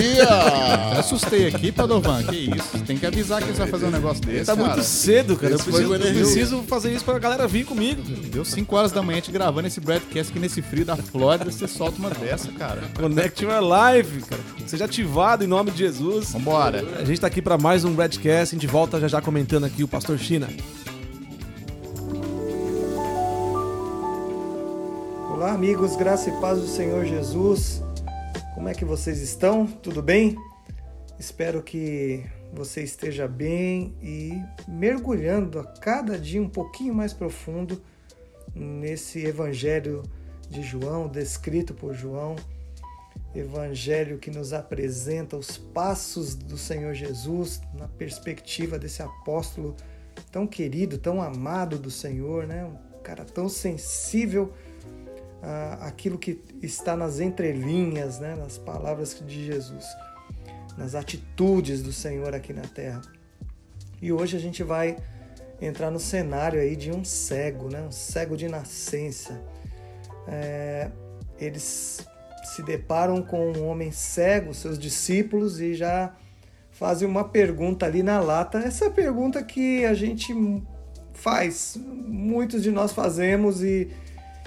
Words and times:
dia! 0.00 0.92
Eu 0.92 1.00
assustei 1.00 1.46
aqui, 1.48 1.72
Padovan. 1.72 2.22
Que 2.22 2.50
isso? 2.54 2.78
Tem 2.86 2.96
que 2.96 3.06
avisar 3.06 3.42
que 3.42 3.48
você 3.48 3.58
vai 3.58 3.68
fazer 3.68 3.86
um 3.86 3.90
negócio 3.90 4.22
desse. 4.22 4.46
Tá 4.46 4.56
cara. 4.56 4.68
muito 4.68 4.82
cedo, 4.84 5.36
cara. 5.36 5.54
Eu 5.54 5.58
preciso, 5.58 5.94
eu 5.94 6.00
preciso 6.00 6.62
fazer 6.62 6.92
isso 6.92 7.04
pra 7.04 7.18
galera 7.18 7.46
vir 7.46 7.64
comigo. 7.64 8.02
Deu 8.02 8.44
5 8.44 8.76
horas 8.76 8.92
da 8.92 9.02
manhã 9.02 9.20
te 9.20 9.30
gravando 9.30 9.66
esse 9.66 9.80
broadcast 9.80 10.30
aqui 10.30 10.38
nesse 10.38 10.62
frio 10.62 10.84
da 10.84 10.96
Flórida. 10.96 11.50
Você 11.50 11.66
solta 11.66 11.98
uma 11.98 12.10
dessa, 12.10 12.50
cara. 12.52 12.82
Connect 12.94 13.44
Your 13.44 13.60
Live, 13.60 14.22
cara. 14.22 14.42
Seja 14.66 14.84
ativado 14.84 15.44
em 15.44 15.46
nome 15.46 15.70
de 15.70 15.78
Jesus. 15.78 16.32
Vambora. 16.32 16.84
A 16.98 17.04
gente 17.04 17.20
tá 17.20 17.26
aqui 17.26 17.40
pra 17.40 17.56
mais 17.56 17.84
um 17.84 17.92
broadcast. 17.92 18.54
A 18.54 18.58
gente 18.58 18.66
volta 18.66 19.00
já 19.00 19.08
já 19.08 19.20
comentando 19.20 19.64
aqui 19.64 19.82
o 19.82 19.88
Pastor 19.88 20.18
China. 20.18 20.48
Olá, 25.30 25.52
amigos, 25.52 25.94
graça 25.96 26.30
e 26.30 26.32
paz 26.40 26.58
do 26.58 26.66
Senhor 26.66 27.04
Jesus. 27.04 27.85
Como 28.66 28.74
é 28.74 28.78
que 28.78 28.84
vocês 28.84 29.20
estão? 29.20 29.64
Tudo 29.64 30.02
bem? 30.02 30.36
Espero 31.20 31.62
que 31.62 32.26
você 32.52 32.82
esteja 32.82 33.28
bem 33.28 33.94
e 34.02 34.32
mergulhando 34.66 35.60
a 35.60 35.64
cada 35.64 36.18
dia 36.18 36.42
um 36.42 36.48
pouquinho 36.48 36.92
mais 36.92 37.12
profundo 37.12 37.80
nesse 38.52 39.24
evangelho 39.24 40.02
de 40.50 40.64
João, 40.64 41.06
descrito 41.06 41.74
por 41.74 41.94
João. 41.94 42.34
Evangelho 43.32 44.18
que 44.18 44.32
nos 44.32 44.52
apresenta 44.52 45.36
os 45.36 45.56
passos 45.56 46.34
do 46.34 46.58
Senhor 46.58 46.92
Jesus 46.92 47.60
na 47.72 47.86
perspectiva 47.86 48.80
desse 48.80 49.00
apóstolo 49.00 49.76
tão 50.32 50.44
querido, 50.44 50.98
tão 50.98 51.22
amado 51.22 51.78
do 51.78 51.88
Senhor, 51.88 52.48
né? 52.48 52.64
Um 52.64 53.00
cara 53.00 53.24
tão 53.24 53.48
sensível 53.48 54.52
aquilo 55.80 56.18
que 56.18 56.42
está 56.62 56.96
nas 56.96 57.20
entrelinhas, 57.20 58.18
né, 58.18 58.34
nas 58.34 58.58
palavras 58.58 59.22
de 59.24 59.46
Jesus, 59.46 59.84
nas 60.76 60.94
atitudes 60.94 61.82
do 61.82 61.92
Senhor 61.92 62.34
aqui 62.34 62.52
na 62.52 62.62
terra. 62.62 63.00
E 64.00 64.12
hoje 64.12 64.36
a 64.36 64.40
gente 64.40 64.62
vai 64.62 64.96
entrar 65.60 65.90
no 65.90 65.98
cenário 65.98 66.60
aí 66.60 66.76
de 66.76 66.90
um 66.90 67.04
cego, 67.04 67.70
né, 67.70 67.82
um 67.82 67.92
cego 67.92 68.36
de 68.36 68.48
nascença. 68.48 69.40
É, 70.26 70.90
eles 71.38 72.06
se 72.44 72.62
deparam 72.62 73.22
com 73.22 73.52
um 73.52 73.66
homem 73.66 73.90
cego, 73.90 74.52
seus 74.54 74.78
discípulos, 74.78 75.60
e 75.60 75.74
já 75.74 76.14
fazem 76.70 77.08
uma 77.08 77.24
pergunta 77.24 77.86
ali 77.86 78.02
na 78.02 78.20
lata. 78.20 78.58
Essa 78.58 78.90
pergunta 78.90 79.42
que 79.42 79.84
a 79.84 79.94
gente 79.94 80.34
faz, 81.14 81.76
muitos 81.76 82.62
de 82.62 82.70
nós 82.70 82.92
fazemos 82.92 83.62
e 83.62 83.90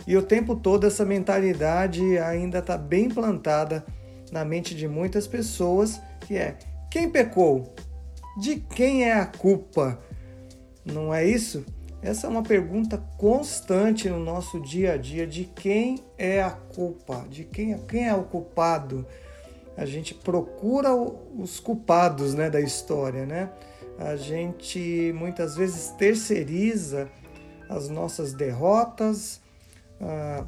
e 0.10 0.18
o 0.18 0.24
tempo 0.24 0.56
todo 0.56 0.88
essa 0.88 1.06
mentalidade 1.06 2.18
ainda 2.18 2.58
está 2.58 2.76
bem 2.76 3.10
plantada 3.10 3.86
na 4.32 4.44
mente 4.44 4.74
de 4.74 4.88
muitas 4.88 5.28
pessoas, 5.28 6.02
que 6.22 6.36
é 6.36 6.58
quem 6.90 7.12
pecou? 7.12 7.76
De 8.36 8.56
quem 8.56 9.04
é 9.04 9.14
a 9.14 9.28
culpa? 9.28 10.00
Não 10.84 11.14
é 11.14 11.24
isso? 11.24 11.64
Essa 12.02 12.26
é 12.26 12.30
uma 12.32 12.42
pergunta 12.42 12.98
constante 13.20 14.10
no 14.10 14.18
nosso 14.20 14.60
dia 14.60 14.94
a 14.94 14.98
dia 14.98 15.28
de 15.28 15.44
quem 15.46 16.00
é 16.18 16.42
a 16.42 16.50
culpa, 16.50 17.28
de 17.30 17.44
quem, 17.44 17.78
quem 17.78 18.08
é 18.08 18.16
o 18.16 18.24
culpado. 18.24 19.06
A 19.78 19.86
gente 19.86 20.16
procura 20.16 20.92
os 20.92 21.60
culpados 21.60 22.34
né, 22.34 22.50
da 22.50 22.60
história, 22.60 23.28
né? 23.28 23.52
A 24.00 24.16
gente 24.16 25.14
muitas 25.16 25.56
vezes 25.56 25.90
terceiriza 25.90 27.08
as 27.70 27.90
nossas 27.90 28.34
derrotas, 28.34 29.40
ah, 30.02 30.46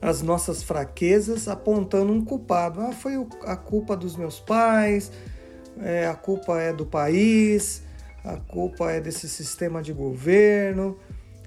as 0.00 0.20
nossas 0.20 0.62
fraquezas 0.62 1.48
apontando 1.48 2.12
um 2.12 2.24
culpado. 2.24 2.80
Ah, 2.80 2.92
foi 2.92 3.14
a 3.46 3.56
culpa 3.56 3.96
dos 3.96 4.16
meus 4.16 4.38
pais, 4.38 5.10
é, 5.80 6.06
a 6.06 6.14
culpa 6.14 6.60
é 6.60 6.72
do 6.72 6.84
país, 6.84 7.82
a 8.22 8.36
culpa 8.36 8.90
é 8.90 9.00
desse 9.00 9.28
sistema 9.28 9.82
de 9.82 9.92
governo, 9.92 10.98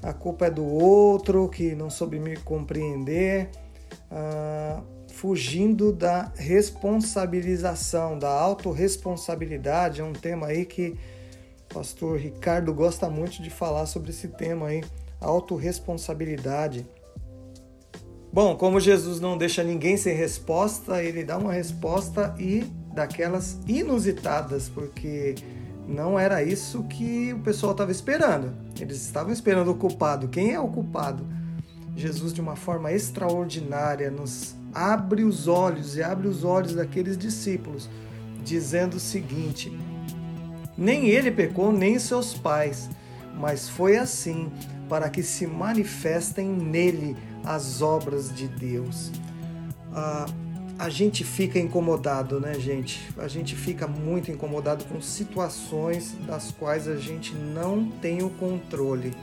a 0.01 0.13
culpa 0.13 0.47
é 0.47 0.49
do 0.49 0.65
outro 0.65 1.47
que 1.49 1.75
não 1.75 1.89
soube 1.89 2.19
me 2.19 2.35
compreender, 2.37 3.49
ah, 4.11 4.81
fugindo 5.13 5.91
da 5.91 6.31
responsabilização, 6.35 8.17
da 8.17 8.29
autorresponsabilidade. 8.29 10.01
É 10.01 10.03
um 10.03 10.13
tema 10.13 10.47
aí 10.47 10.65
que 10.65 10.97
o 11.69 11.73
pastor 11.73 12.17
Ricardo 12.19 12.73
gosta 12.73 13.09
muito 13.09 13.41
de 13.41 13.49
falar 13.49 13.85
sobre 13.85 14.11
esse 14.11 14.27
tema 14.27 14.67
aí, 14.67 14.83
autorresponsabilidade. 15.19 16.85
Bom, 18.31 18.55
como 18.55 18.79
Jesus 18.79 19.19
não 19.19 19.37
deixa 19.37 19.63
ninguém 19.63 19.97
sem 19.97 20.15
resposta, 20.15 21.01
ele 21.01 21.23
dá 21.23 21.37
uma 21.37 21.53
resposta 21.53 22.35
e 22.37 22.63
daquelas 22.93 23.57
inusitadas, 23.67 24.69
porque 24.69 25.35
não 25.87 26.19
era 26.19 26.43
isso 26.43 26.83
que 26.83 27.33
o 27.33 27.39
pessoal 27.39 27.71
estava 27.71 27.91
esperando. 27.91 28.53
Eles 28.79 29.03
estavam 29.03 29.31
esperando 29.31 29.71
o 29.71 29.75
culpado. 29.75 30.27
Quem 30.27 30.53
é 30.53 30.59
o 30.59 30.67
culpado? 30.67 31.25
Jesus, 31.95 32.33
de 32.33 32.41
uma 32.41 32.55
forma 32.55 32.91
extraordinária, 32.91 34.11
nos 34.11 34.55
abre 34.73 35.23
os 35.23 35.47
olhos 35.47 35.95
e 35.95 36.03
abre 36.03 36.27
os 36.27 36.43
olhos 36.43 36.75
daqueles 36.75 37.17
discípulos, 37.17 37.89
dizendo 38.43 38.97
o 38.97 38.99
seguinte: 38.99 39.71
Nem 40.77 41.07
ele 41.07 41.31
pecou, 41.31 41.71
nem 41.71 41.97
seus 41.97 42.33
pais, 42.33 42.89
mas 43.37 43.69
foi 43.69 43.97
assim 43.97 44.51
para 44.89 45.09
que 45.09 45.21
se 45.21 45.45
manifestem 45.45 46.47
nele 46.47 47.15
as 47.43 47.81
obras 47.81 48.33
de 48.33 48.47
Deus. 48.47 49.11
Ah, 49.93 50.25
a 50.79 50.89
gente 50.89 51.23
fica 51.23 51.57
incomodado, 51.57 52.39
né, 52.39 52.53
gente? 52.55 53.09
A 53.17 53.27
gente 53.27 53.55
fica 53.55 53.87
muito 53.87 54.29
incomodado 54.29 54.85
com 54.85 55.01
situações 55.01 56.15
das 56.27 56.51
quais 56.51 56.87
a 56.87 56.95
gente 56.97 57.33
não 57.33 57.89
tem 58.01 58.21
o 58.21 58.29
controle. 58.29 59.13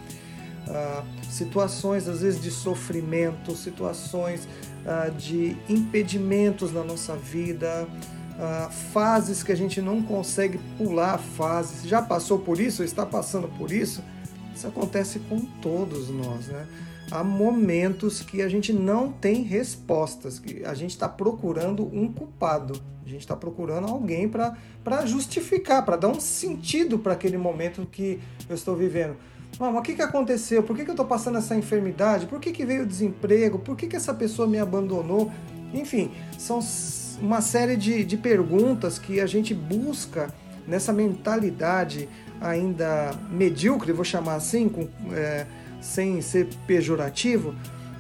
Ah, 0.69 1.05
situações, 1.31 2.09
às 2.09 2.23
vezes, 2.23 2.41
de 2.41 2.51
sofrimento, 2.51 3.55
situações 3.55 4.49
ah, 4.85 5.11
de 5.17 5.57
impedimentos 5.69 6.73
na 6.73 6.83
nossa 6.83 7.15
vida, 7.15 7.87
ah, 8.39 8.69
fases 8.93 9.43
que 9.43 9.53
a 9.53 9.57
gente 9.57 9.81
não 9.81 10.03
consegue 10.03 10.59
pular 10.77 11.19
fases. 11.19 11.89
Já 11.89 12.03
passou 12.03 12.39
por 12.39 12.61
isso? 12.61 12.83
Está 12.83 13.07
passando 13.07 13.49
por 13.57 13.71
isso? 13.71 14.03
Isso 14.55 14.67
acontece 14.67 15.19
com 15.21 15.41
todos 15.41 16.09
nós, 16.11 16.47
né? 16.47 16.67
Há 17.11 17.23
momentos 17.23 18.23
que 18.23 18.41
a 18.41 18.49
gente 18.49 18.73
não 18.73 19.13
tem 19.13 19.43
respostas, 19.43 20.39
que 20.39 20.65
a 20.65 20.75
gente 20.75 20.91
está 20.91 21.09
procurando 21.09 21.85
um 21.93 22.11
culpado, 22.11 22.81
a 23.05 23.09
gente 23.09 23.21
está 23.21 23.37
procurando 23.37 23.89
alguém 23.89 24.29
para 24.29 25.07
justificar, 25.07 25.85
para 25.85 25.97
dar 25.97 26.09
um 26.09 26.19
sentido 26.19 26.99
para 26.99 27.13
aquele 27.13 27.37
momento 27.37 27.87
que 27.87 28.21
eu 28.49 28.55
estou 28.55 28.75
vivendo. 28.75 29.17
Mas 29.59 29.75
o 29.75 29.83
que, 29.83 29.95
que 29.95 30.03
aconteceu? 30.03 30.63
Por 30.63 30.75
que, 30.75 30.83
que 30.83 30.91
eu 30.91 30.95
estou 30.95 31.07
passando 31.07 31.39
essa 31.39 31.55
enfermidade? 31.55 32.27
Por 32.27 32.41
que, 32.41 32.51
que 32.51 32.65
veio 32.65 32.83
o 32.83 32.87
desemprego? 32.87 33.59
Por 33.59 33.77
que, 33.77 33.87
que 33.87 33.97
essa 33.97 34.15
pessoa 34.15 34.49
me 34.49 34.59
abandonou? 34.59 35.31
Enfim, 35.73 36.11
são 36.39 36.61
uma 37.21 37.41
série 37.41 37.77
de, 37.77 38.05
de 38.05 38.17
perguntas 38.17 38.99
que 38.99 39.21
a 39.21 39.27
gente 39.27 39.55
busca 39.55 40.33
nessa 40.67 40.93
mentalidade 40.93 42.09
ainda 42.41 43.13
medíocre, 43.31 43.93
vou 43.93 44.05
chamar 44.05 44.35
assim, 44.37 44.69
com, 44.69 44.89
é, 45.13 45.47
sem 45.81 46.21
ser 46.21 46.49
pejorativo, 46.67 47.55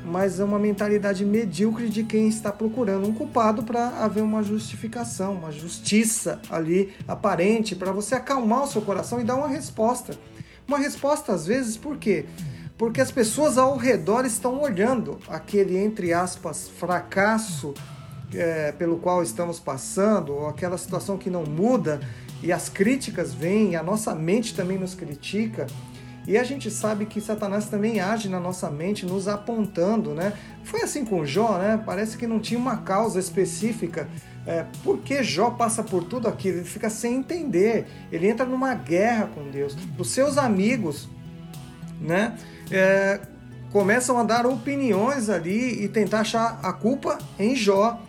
mas 0.04 0.38
é 0.38 0.44
uma 0.44 0.58
mentalidade 0.58 1.24
medíocre 1.24 1.88
de 1.88 2.04
quem 2.04 2.28
está 2.28 2.52
procurando 2.52 3.08
um 3.08 3.14
culpado 3.14 3.62
para 3.62 4.04
haver 4.04 4.22
uma 4.22 4.42
justificação, 4.42 5.34
uma 5.34 5.50
justiça 5.50 6.40
ali 6.50 6.92
aparente, 7.08 7.74
para 7.74 7.90
você 7.90 8.14
acalmar 8.14 8.64
o 8.64 8.66
seu 8.66 8.82
coração 8.82 9.20
e 9.20 9.24
dar 9.24 9.36
uma 9.36 9.48
resposta. 9.48 10.18
Uma 10.68 10.78
resposta, 10.78 11.32
às 11.32 11.46
vezes, 11.46 11.76
por 11.76 11.96
quê? 11.96 12.26
Porque 12.76 13.00
as 13.00 13.10
pessoas 13.10 13.56
ao 13.56 13.76
redor 13.76 14.26
estão 14.26 14.60
olhando 14.60 15.18
aquele, 15.28 15.76
entre 15.76 16.12
aspas, 16.12 16.68
fracasso 16.68 17.72
é, 18.32 18.72
pelo 18.72 18.98
qual 18.98 19.22
estamos 19.22 19.58
passando, 19.58 20.32
ou 20.32 20.48
aquela 20.48 20.78
situação 20.78 21.18
que 21.18 21.28
não 21.28 21.44
muda, 21.44 22.00
e 22.42 22.52
as 22.52 22.68
críticas 22.68 23.32
vêm, 23.34 23.76
a 23.76 23.82
nossa 23.82 24.14
mente 24.14 24.54
também 24.54 24.78
nos 24.78 24.94
critica. 24.94 25.66
E 26.26 26.38
a 26.38 26.44
gente 26.44 26.70
sabe 26.70 27.04
que 27.04 27.20
Satanás 27.20 27.68
também 27.68 28.00
age 28.00 28.28
na 28.28 28.40
nossa 28.40 28.70
mente, 28.70 29.04
nos 29.04 29.28
apontando, 29.28 30.14
né? 30.14 30.32
Foi 30.62 30.82
assim 30.82 31.04
com 31.04 31.24
Jó, 31.24 31.58
né? 31.58 31.82
Parece 31.84 32.16
que 32.16 32.26
não 32.26 32.40
tinha 32.40 32.58
uma 32.58 32.78
causa 32.78 33.20
específica. 33.20 34.08
É, 34.46 34.64
por 34.82 34.98
que 34.98 35.22
Jó 35.22 35.50
passa 35.50 35.82
por 35.82 36.04
tudo 36.04 36.26
aquilo? 36.26 36.58
Ele 36.58 36.64
fica 36.64 36.88
sem 36.88 37.16
entender. 37.16 37.86
Ele 38.10 38.26
entra 38.28 38.46
numa 38.46 38.74
guerra 38.74 39.28
com 39.34 39.50
Deus. 39.50 39.76
Os 39.98 40.10
seus 40.10 40.38
amigos, 40.38 41.08
né? 42.00 42.36
É, 42.70 43.20
começam 43.70 44.18
a 44.18 44.22
dar 44.22 44.46
opiniões 44.46 45.28
ali 45.28 45.84
e 45.84 45.88
tentar 45.88 46.20
achar 46.20 46.58
a 46.62 46.72
culpa 46.72 47.18
em 47.38 47.54
Jó. 47.54 48.00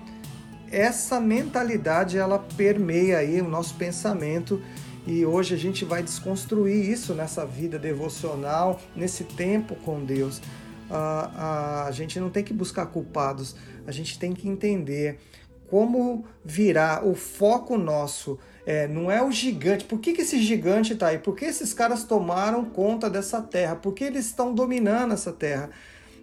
Essa 0.71 1.19
mentalidade 1.19 2.17
ela 2.17 2.39
permeia 2.39 3.19
aí 3.19 3.39
o 3.41 3.47
nosso 3.47 3.75
pensamento 3.75 4.61
e 5.05 5.25
hoje 5.25 5.53
a 5.53 5.57
gente 5.57 5.85
vai 5.85 6.01
desconstruir 6.01 6.89
isso 6.89 7.13
nessa 7.13 7.45
vida 7.45 7.77
devocional, 7.77 8.81
nesse 8.95 9.23
tempo 9.23 9.75
com 9.75 10.03
Deus. 10.03 10.41
A, 10.89 11.31
a, 11.35 11.87
a 11.87 11.91
gente 11.91 12.19
não 12.19 12.29
tem 12.29 12.43
que 12.43 12.53
buscar 12.53 12.87
culpados, 12.87 13.55
a 13.85 13.91
gente 13.91 14.17
tem 14.17 14.33
que 14.33 14.47
entender 14.47 15.19
como 15.67 16.25
virá 16.43 17.01
o 17.03 17.15
foco 17.15 17.77
nosso 17.77 18.39
é, 18.65 18.87
não 18.87 19.11
é 19.11 19.23
o 19.23 19.31
gigante. 19.31 19.85
Por 19.85 19.99
que, 19.99 20.13
que 20.13 20.21
esse 20.21 20.41
gigante 20.41 20.93
está 20.93 21.07
aí? 21.07 21.19
Por 21.19 21.35
que 21.35 21.45
esses 21.45 21.73
caras 21.73 22.03
tomaram 22.03 22.65
conta 22.65 23.09
dessa 23.09 23.41
terra? 23.41 23.75
Por 23.75 23.93
que 23.93 24.03
eles 24.03 24.25
estão 24.25 24.53
dominando 24.53 25.13
essa 25.13 25.31
terra? 25.31 25.69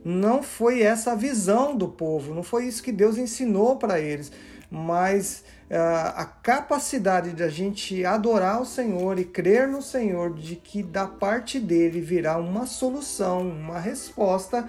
Não 0.04 0.42
foi 0.42 0.82
essa 0.82 1.12
a 1.12 1.14
visão 1.14 1.76
do 1.76 1.88
povo, 1.88 2.34
não 2.34 2.42
foi 2.42 2.66
isso 2.66 2.82
que 2.82 2.90
Deus 2.90 3.16
ensinou 3.16 3.76
para 3.76 4.00
eles, 4.00 4.32
mas 4.70 5.44
uh, 5.70 6.16
a 6.16 6.24
capacidade 6.24 7.32
de 7.32 7.42
a 7.42 7.48
gente 7.48 8.04
adorar 8.04 8.60
o 8.60 8.66
Senhor 8.66 9.18
e 9.18 9.24
crer 9.24 9.68
no 9.68 9.80
Senhor, 9.80 10.34
de 10.34 10.56
que 10.56 10.82
da 10.82 11.06
parte 11.06 11.60
dele 11.60 12.00
virá 12.00 12.36
uma 12.36 12.66
solução, 12.66 13.42
uma 13.42 13.78
resposta 13.78 14.68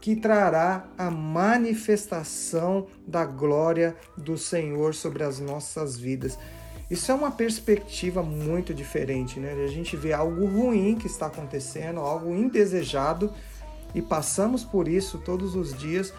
que 0.00 0.16
trará 0.16 0.86
a 0.96 1.10
manifestação 1.10 2.86
da 3.06 3.26
glória 3.26 3.94
do 4.16 4.38
Senhor 4.38 4.94
sobre 4.94 5.22
as 5.22 5.38
nossas 5.38 5.98
vidas. 5.98 6.38
Isso 6.90 7.12
é 7.12 7.14
uma 7.14 7.30
perspectiva 7.30 8.22
muito 8.22 8.72
diferente, 8.72 9.38
né? 9.38 9.52
A 9.52 9.68
gente 9.68 9.96
vê 9.96 10.12
algo 10.12 10.46
ruim 10.46 10.96
que 10.96 11.06
está 11.06 11.26
acontecendo, 11.26 12.00
algo 12.00 12.34
indesejado 12.34 13.32
e 13.94 14.02
passamos 14.02 14.64
por 14.64 14.88
isso 14.88 15.18
todos 15.18 15.54
os 15.54 15.76
dias, 15.76 16.12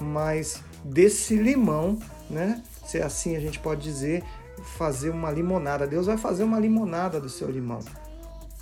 mas 0.00 0.62
desse 0.84 1.36
limão, 1.36 1.98
né? 2.30 2.62
Se 2.86 2.98
assim 2.98 3.36
a 3.36 3.40
gente 3.40 3.58
pode 3.58 3.82
dizer, 3.82 4.22
fazer 4.62 5.10
uma 5.10 5.30
limonada. 5.30 5.86
Deus 5.86 6.06
vai 6.06 6.16
fazer 6.16 6.44
uma 6.44 6.58
limonada 6.58 7.20
do 7.20 7.28
seu 7.28 7.50
limão. 7.50 7.80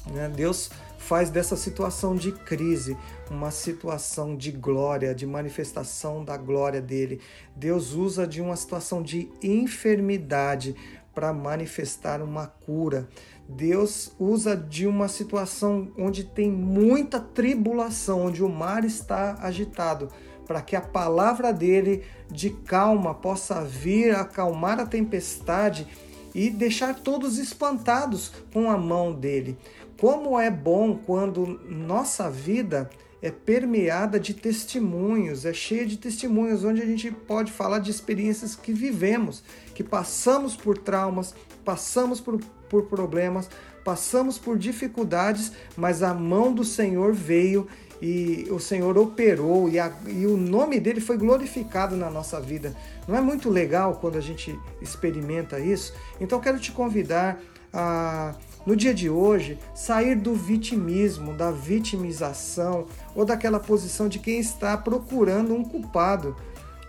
Né? 0.06 0.28
Deus 0.28 0.70
faz 0.99 1.28
dessa 1.28 1.56
situação 1.56 2.16
de 2.16 2.32
crise 2.32 2.96
uma 3.31 3.50
situação 3.50 4.37
de 4.37 4.50
glória, 4.50 5.14
de 5.14 5.26
manifestação 5.26 6.25
da 6.25 6.37
glória 6.37 6.81
dele. 6.81 7.20
Deus 7.55 7.93
usa 7.93 8.26
de 8.26 8.40
uma 8.40 8.56
situação 8.56 9.02
de 9.02 9.31
enfermidade 9.43 10.75
para 11.14 11.32
manifestar 11.32 12.22
uma 12.22 12.46
cura. 12.46 13.08
Deus 13.49 14.12
usa 14.19 14.56
de 14.56 14.87
uma 14.87 15.08
situação 15.08 15.93
onde 15.99 16.25
tem 16.25 16.50
muita 16.50 17.20
tribulação, 17.20 18.26
onde 18.26 18.43
o 18.43 18.49
mar 18.49 18.85
está 18.85 19.38
agitado, 19.41 20.08
para 20.46 20.62
que 20.62 20.75
a 20.76 20.81
palavra 20.81 21.52
dele 21.52 22.02
de 22.31 22.50
calma 22.50 23.14
possa 23.14 23.62
vir 23.62 24.14
acalmar 24.14 24.81
a 24.81 24.87
tempestade 24.87 25.87
e 26.35 26.50
deixar 26.50 26.94
todos 26.94 27.38
espantados 27.38 28.32
com 28.52 28.70
a 28.70 28.76
mão 28.76 29.12
dele. 29.12 29.56
Como 29.99 30.38
é 30.38 30.50
bom 30.50 30.99
quando 31.06 31.61
nossa 31.69 32.29
vida 32.29 32.91
é 33.23 33.31
permeada 33.31 34.20
de 34.20 34.35
testemunhos, 34.35 35.46
é 35.46 35.55
cheia 35.55 35.87
de 35.87 35.96
testemunhos 35.96 36.62
onde 36.62 36.82
a 36.82 36.85
gente 36.85 37.11
pode 37.11 37.50
falar 37.50 37.79
de 37.79 37.91
experiências 37.91 38.55
que 38.55 38.73
vivemos, 38.73 39.43
que 39.75 39.82
passamos 39.82 40.56
por 40.56 40.79
traumas, 40.79 41.35
passamos 41.65 42.21
por, 42.21 42.38
por 42.69 42.85
problemas, 42.85 43.49
passamos 43.85 44.38
por 44.38 44.56
dificuldades, 44.56 45.53
mas 45.76 46.03
a 46.03 46.15
mão 46.15 46.53
do 46.53 46.65
Senhor 46.65 47.12
veio 47.12 47.67
e 48.00 48.47
o 48.50 48.59
Senhor 48.59 48.97
operou 48.99 49.69
e, 49.69 49.79
a, 49.79 49.93
e, 50.06 50.26
o 50.26 50.37
nome 50.37 50.81
dele 50.81 51.00
foi 51.00 51.17
glorificado 51.17 51.97
na 51.97 52.11
nossa 52.11 52.41
vida. 52.41 52.75
Não 53.06 53.17
é 53.17 53.21
muito 53.21 53.49
legal 53.49 53.99
quando 54.00 54.17
a 54.17 54.21
gente 54.21 54.59
experimenta 54.81 55.59
isso? 55.59 55.94
Então 56.20 56.41
quero 56.41 56.59
te 56.59 56.73
convidar 56.73 57.41
a 57.73 58.35
no 58.67 58.75
dia 58.75 58.94
de 58.94 59.11
hoje, 59.11 59.59
sair 59.75 60.15
do 60.15 60.35
vitimismo, 60.35 61.35
da 61.35 61.50
vitimização 61.50 62.87
ou 63.15 63.25
daquela 63.25 63.61
posição 63.61 64.09
de 64.09 64.19
quem 64.19 64.38
está 64.38 64.77
procurando 64.77 65.55
um 65.55 65.62
culpado. 65.62 66.35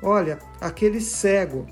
Olha, 0.01 0.39
aquele 0.61 1.01
cego. 1.01 1.65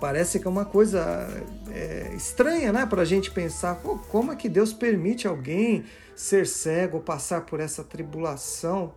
Parece 0.00 0.38
que 0.38 0.46
é 0.46 0.50
uma 0.50 0.64
coisa 0.64 1.26
é, 1.70 2.12
estranha, 2.16 2.72
né? 2.72 2.86
Para 2.86 3.02
a 3.02 3.04
gente 3.04 3.30
pensar 3.30 3.76
como 4.10 4.32
é 4.32 4.36
que 4.36 4.48
Deus 4.48 4.72
permite 4.72 5.26
alguém 5.26 5.84
ser 6.14 6.46
cego, 6.46 7.00
passar 7.00 7.42
por 7.42 7.58
essa 7.58 7.82
tribulação 7.82 8.92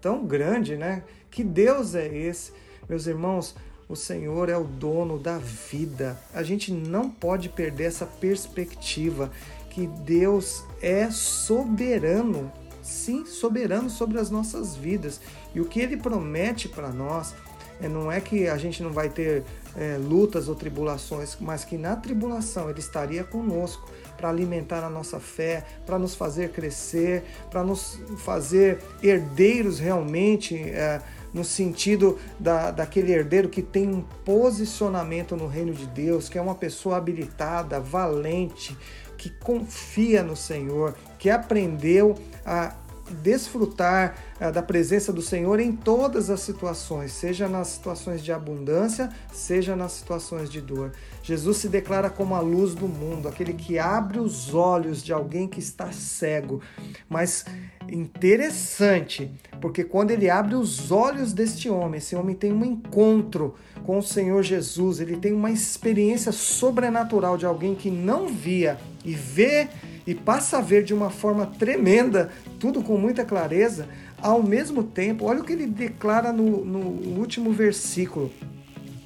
tão 0.00 0.24
grande, 0.24 0.76
né? 0.76 1.02
Que 1.30 1.42
Deus 1.42 1.94
é 1.94 2.06
esse? 2.06 2.52
Meus 2.88 3.06
irmãos, 3.06 3.54
o 3.88 3.96
Senhor 3.96 4.48
é 4.48 4.56
o 4.56 4.64
dono 4.64 5.18
da 5.18 5.38
vida. 5.38 6.18
A 6.32 6.42
gente 6.42 6.72
não 6.72 7.10
pode 7.10 7.48
perder 7.48 7.84
essa 7.84 8.06
perspectiva 8.06 9.30
que 9.70 9.86
Deus 9.86 10.64
é 10.80 11.10
soberano, 11.10 12.52
sim, 12.80 13.26
soberano 13.26 13.90
sobre 13.90 14.20
as 14.20 14.30
nossas 14.30 14.76
vidas. 14.76 15.20
E 15.54 15.60
o 15.60 15.64
que 15.64 15.80
ele 15.80 15.96
promete 15.96 16.68
para 16.68 16.90
nós 16.90 17.34
é, 17.80 17.88
não 17.88 18.10
é 18.10 18.20
que 18.20 18.48
a 18.48 18.56
gente 18.56 18.82
não 18.82 18.92
vai 18.92 19.08
ter 19.08 19.42
é, 19.76 19.98
lutas 19.98 20.48
ou 20.48 20.54
tribulações, 20.54 21.36
mas 21.40 21.64
que 21.64 21.76
na 21.76 21.96
tribulação 21.96 22.70
ele 22.70 22.80
estaria 22.80 23.24
conosco 23.24 23.90
para 24.16 24.28
alimentar 24.28 24.84
a 24.84 24.90
nossa 24.90 25.18
fé, 25.18 25.64
para 25.84 25.98
nos 25.98 26.14
fazer 26.14 26.50
crescer, 26.50 27.24
para 27.50 27.62
nos 27.62 28.00
fazer 28.18 28.78
herdeiros 29.02 29.78
realmente. 29.78 30.56
É, 30.56 31.02
no 31.34 31.42
sentido 31.42 32.16
da, 32.38 32.70
daquele 32.70 33.12
herdeiro 33.12 33.48
que 33.48 33.60
tem 33.60 33.88
um 33.88 34.02
posicionamento 34.24 35.34
no 35.34 35.48
reino 35.48 35.72
de 35.74 35.84
Deus, 35.88 36.28
que 36.28 36.38
é 36.38 36.40
uma 36.40 36.54
pessoa 36.54 36.96
habilitada, 36.96 37.80
valente, 37.80 38.78
que 39.18 39.30
confia 39.30 40.22
no 40.22 40.36
Senhor, 40.36 40.94
que 41.18 41.28
aprendeu 41.28 42.14
a 42.46 42.72
desfrutar 43.10 44.16
uh, 44.40 44.52
da 44.52 44.62
presença 44.62 45.12
do 45.12 45.22
Senhor 45.22 45.60
em 45.60 45.72
todas 45.72 46.30
as 46.30 46.40
situações, 46.40 47.12
seja 47.12 47.48
nas 47.48 47.68
situações 47.68 48.22
de 48.22 48.32
abundância, 48.32 49.10
seja 49.32 49.76
nas 49.76 49.92
situações 49.92 50.50
de 50.50 50.60
dor. 50.60 50.92
Jesus 51.22 51.58
se 51.58 51.68
declara 51.68 52.10
como 52.10 52.34
a 52.34 52.40
luz 52.40 52.74
do 52.74 52.86
mundo, 52.86 53.28
aquele 53.28 53.52
que 53.52 53.78
abre 53.78 54.18
os 54.18 54.54
olhos 54.54 55.02
de 55.02 55.12
alguém 55.12 55.48
que 55.48 55.58
está 55.58 55.90
cego. 55.92 56.60
Mas 57.08 57.44
interessante, 57.88 59.30
porque 59.60 59.84
quando 59.84 60.10
ele 60.10 60.28
abre 60.28 60.54
os 60.54 60.90
olhos 60.90 61.32
deste 61.32 61.68
homem, 61.68 61.98
esse 61.98 62.16
homem 62.16 62.34
tem 62.34 62.52
um 62.52 62.64
encontro 62.64 63.54
com 63.84 63.98
o 63.98 64.02
Senhor 64.02 64.42
Jesus, 64.42 65.00
ele 65.00 65.16
tem 65.16 65.32
uma 65.32 65.50
experiência 65.50 66.32
sobrenatural 66.32 67.36
de 67.36 67.46
alguém 67.46 67.74
que 67.74 67.90
não 67.90 68.28
via 68.28 68.78
e 69.04 69.14
vê 69.14 69.68
e 70.06 70.14
passa 70.14 70.58
a 70.58 70.60
ver 70.60 70.84
de 70.84 70.92
uma 70.92 71.10
forma 71.10 71.46
tremenda, 71.46 72.30
tudo 72.58 72.82
com 72.82 72.96
muita 72.98 73.24
clareza, 73.24 73.88
ao 74.20 74.42
mesmo 74.42 74.82
tempo, 74.82 75.26
olha 75.26 75.40
o 75.40 75.44
que 75.44 75.52
ele 75.52 75.66
declara 75.66 76.32
no, 76.32 76.64
no 76.64 77.18
último 77.18 77.52
versículo. 77.52 78.32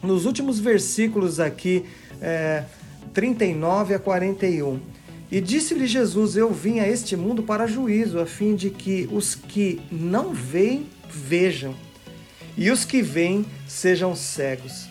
Nos 0.03 0.25
últimos 0.25 0.59
versículos 0.61 1.41
aqui, 1.41 1.85
é, 2.21 2.65
39 3.13 3.95
a 3.95 3.99
41. 3.99 4.79
E 5.31 5.41
disse-lhe 5.41 5.87
Jesus: 5.87 6.37
Eu 6.37 6.53
vim 6.53 6.79
a 6.79 6.89
este 6.89 7.17
mundo 7.17 7.43
para 7.43 7.67
juízo, 7.67 8.19
a 8.19 8.27
fim 8.27 8.55
de 8.55 8.71
que 8.71 9.09
os 9.13 9.35
que 9.35 9.81
não 9.91 10.33
veem 10.33 10.87
vejam, 11.11 11.75
e 12.57 12.71
os 12.71 12.85
que 12.85 13.03
veem 13.03 13.45
sejam 13.67 14.15
cegos. 14.15 14.89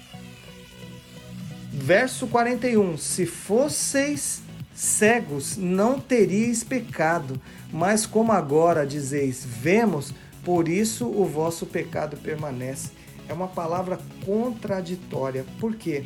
Verso 1.71 2.27
41: 2.27 2.97
Se 2.97 3.25
fosseis 3.25 4.41
cegos, 4.77 5.57
não 5.57 5.99
teríeis 5.99 6.63
pecado, 6.63 7.41
mas 7.73 8.05
como 8.05 8.31
agora 8.31 8.85
dizeis, 8.85 9.43
vemos, 9.43 10.13
por 10.43 10.67
isso 10.67 11.07
o 11.07 11.25
vosso 11.25 11.65
pecado 11.65 12.15
permanece. 12.15 12.91
É 13.27 13.33
uma 13.33 13.47
palavra 13.47 13.99
contraditória. 14.23 15.43
Por 15.59 15.75
quê? 15.75 16.03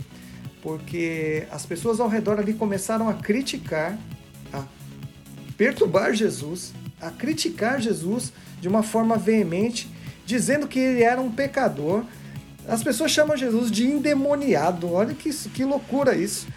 Porque 0.62 1.46
as 1.52 1.66
pessoas 1.66 2.00
ao 2.00 2.08
redor 2.08 2.40
ali 2.40 2.54
começaram 2.54 3.10
a 3.10 3.14
criticar, 3.14 4.00
a 4.54 4.64
perturbar 5.58 6.14
Jesus, 6.14 6.74
a 7.02 7.12
criticar 7.12 7.82
Jesus 7.82 8.32
de 8.62 8.70
uma 8.70 8.84
forma 8.84 9.18
veemente, 9.18 9.92
dizendo 10.26 10.66
que 10.66 10.80
ele 10.80 11.04
era 11.04 11.20
um 11.20 11.30
pecador. 11.30 12.06
As 12.66 12.82
pessoas 12.82 13.12
chamam 13.12 13.36
Jesus 13.36 13.70
de 13.70 13.86
endemoniado. 13.86 14.94
Olha 14.94 15.14
que, 15.14 15.30
que 15.50 15.66
loucura 15.66 16.16
isso 16.16 16.48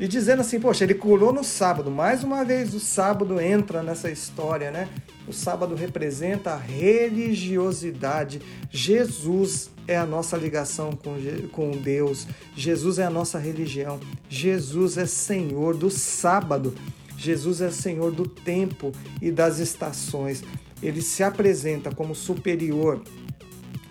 e 0.00 0.08
dizendo 0.08 0.40
assim, 0.40 0.58
poxa, 0.58 0.84
ele 0.84 0.94
curou 0.94 1.30
no 1.30 1.44
sábado. 1.44 1.90
Mais 1.90 2.24
uma 2.24 2.42
vez 2.42 2.72
o 2.72 2.80
sábado 2.80 3.38
entra 3.38 3.82
nessa 3.82 4.10
história, 4.10 4.70
né? 4.70 4.88
O 5.28 5.32
sábado 5.32 5.74
representa 5.74 6.52
a 6.52 6.56
religiosidade. 6.56 8.40
Jesus 8.70 9.70
é 9.86 9.98
a 9.98 10.06
nossa 10.06 10.38
ligação 10.38 10.92
com, 10.92 11.16
com 11.52 11.72
Deus. 11.72 12.26
Jesus 12.56 12.98
é 12.98 13.04
a 13.04 13.10
nossa 13.10 13.38
religião. 13.38 14.00
Jesus 14.26 14.96
é 14.96 15.04
Senhor 15.04 15.76
do 15.76 15.90
sábado. 15.90 16.74
Jesus 17.18 17.60
é 17.60 17.70
Senhor 17.70 18.10
do 18.10 18.26
tempo 18.26 18.92
e 19.20 19.30
das 19.30 19.58
estações. 19.58 20.42
Ele 20.82 21.02
se 21.02 21.22
apresenta 21.22 21.94
como 21.94 22.14
superior 22.14 23.02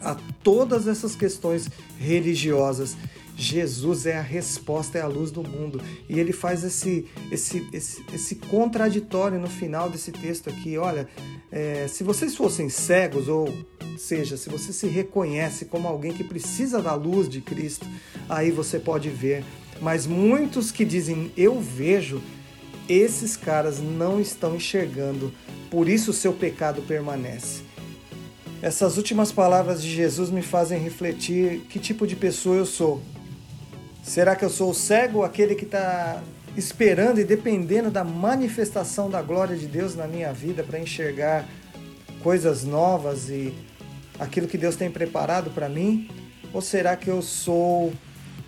a 0.01 0.17
todas 0.41 0.87
essas 0.87 1.15
questões 1.15 1.69
religiosas. 1.99 2.97
Jesus 3.39 4.05
é 4.05 4.17
a 4.17 4.21
resposta, 4.21 4.97
é 4.97 5.01
a 5.01 5.07
luz 5.07 5.31
do 5.31 5.41
mundo. 5.41 5.81
E 6.09 6.19
ele 6.19 6.33
faz 6.33 6.61
esse, 6.65 7.05
esse, 7.31 7.65
esse, 7.71 8.03
esse 8.13 8.35
contraditório 8.35 9.39
no 9.39 9.47
final 9.47 9.89
desse 9.89 10.11
texto 10.11 10.49
aqui. 10.49 10.77
Olha, 10.77 11.07
é, 11.49 11.87
se 11.87 12.03
vocês 12.03 12.35
fossem 12.35 12.67
cegos 12.67 13.29
ou 13.29 13.47
seja, 13.97 14.35
se 14.35 14.49
você 14.49 14.73
se 14.73 14.87
reconhece 14.87 15.65
como 15.65 15.87
alguém 15.87 16.11
que 16.11 16.23
precisa 16.23 16.81
da 16.81 16.93
luz 16.93 17.29
de 17.29 17.39
Cristo, 17.39 17.87
aí 18.27 18.51
você 18.51 18.77
pode 18.77 19.09
ver. 19.09 19.45
Mas 19.81 20.05
muitos 20.05 20.69
que 20.69 20.83
dizem 20.83 21.31
eu 21.37 21.61
vejo, 21.61 22.21
esses 22.89 23.37
caras 23.37 23.79
não 23.79 24.19
estão 24.19 24.53
enxergando, 24.53 25.33
por 25.71 25.87
isso 25.87 26.11
o 26.11 26.13
seu 26.13 26.33
pecado 26.33 26.81
permanece. 26.81 27.61
Essas 28.61 28.97
últimas 28.97 29.31
palavras 29.31 29.81
de 29.81 29.89
Jesus 29.89 30.29
me 30.29 30.41
fazem 30.41 30.77
refletir 30.77 31.61
que 31.69 31.79
tipo 31.79 32.05
de 32.05 32.17
pessoa 32.17 32.57
eu 32.57 32.65
sou. 32.65 33.01
Será 34.09 34.35
que 34.35 34.43
eu 34.43 34.49
sou 34.49 34.73
cego, 34.73 35.21
aquele 35.21 35.53
que 35.53 35.65
está 35.65 36.19
esperando 36.57 37.19
e 37.19 37.23
dependendo 37.23 37.91
da 37.91 38.03
manifestação 38.03 39.07
da 39.07 39.21
glória 39.21 39.55
de 39.55 39.67
Deus 39.67 39.95
na 39.95 40.07
minha 40.07 40.33
vida 40.33 40.63
para 40.63 40.79
enxergar 40.79 41.47
coisas 42.23 42.63
novas 42.63 43.29
e 43.29 43.53
aquilo 44.19 44.47
que 44.47 44.57
Deus 44.57 44.75
tem 44.75 44.89
preparado 44.89 45.51
para 45.51 45.69
mim? 45.69 46.09
Ou 46.51 46.59
será 46.59 46.95
que 46.95 47.07
eu 47.07 47.21
sou 47.21 47.93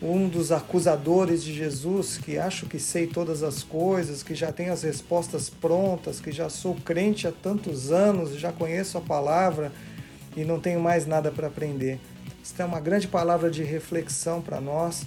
um 0.02 0.28
dos 0.28 0.52
acusadores 0.52 1.44
de 1.44 1.54
Jesus, 1.54 2.18
que 2.18 2.40
acho 2.40 2.66
que 2.66 2.80
sei 2.80 3.06
todas 3.06 3.44
as 3.44 3.62
coisas, 3.62 4.24
que 4.24 4.34
já 4.34 4.52
tenho 4.52 4.74
as 4.74 4.82
respostas 4.82 5.48
prontas, 5.48 6.20
que 6.20 6.32
já 6.32 6.50
sou 6.50 6.74
crente 6.74 7.28
há 7.28 7.32
tantos 7.32 7.92
anos, 7.92 8.36
já 8.36 8.52
conheço 8.52 8.98
a 8.98 9.02
palavra 9.02 9.72
e 10.36 10.44
não 10.44 10.60
tenho 10.60 10.80
mais 10.80 11.06
nada 11.06 11.30
para 11.30 11.50
aprender? 11.50 12.00
Isso 12.44 12.60
é 12.60 12.66
uma 12.66 12.80
grande 12.80 13.08
palavra 13.08 13.52
de 13.52 13.62
reflexão 13.62 14.42
para 14.42 14.60
nós. 14.60 15.06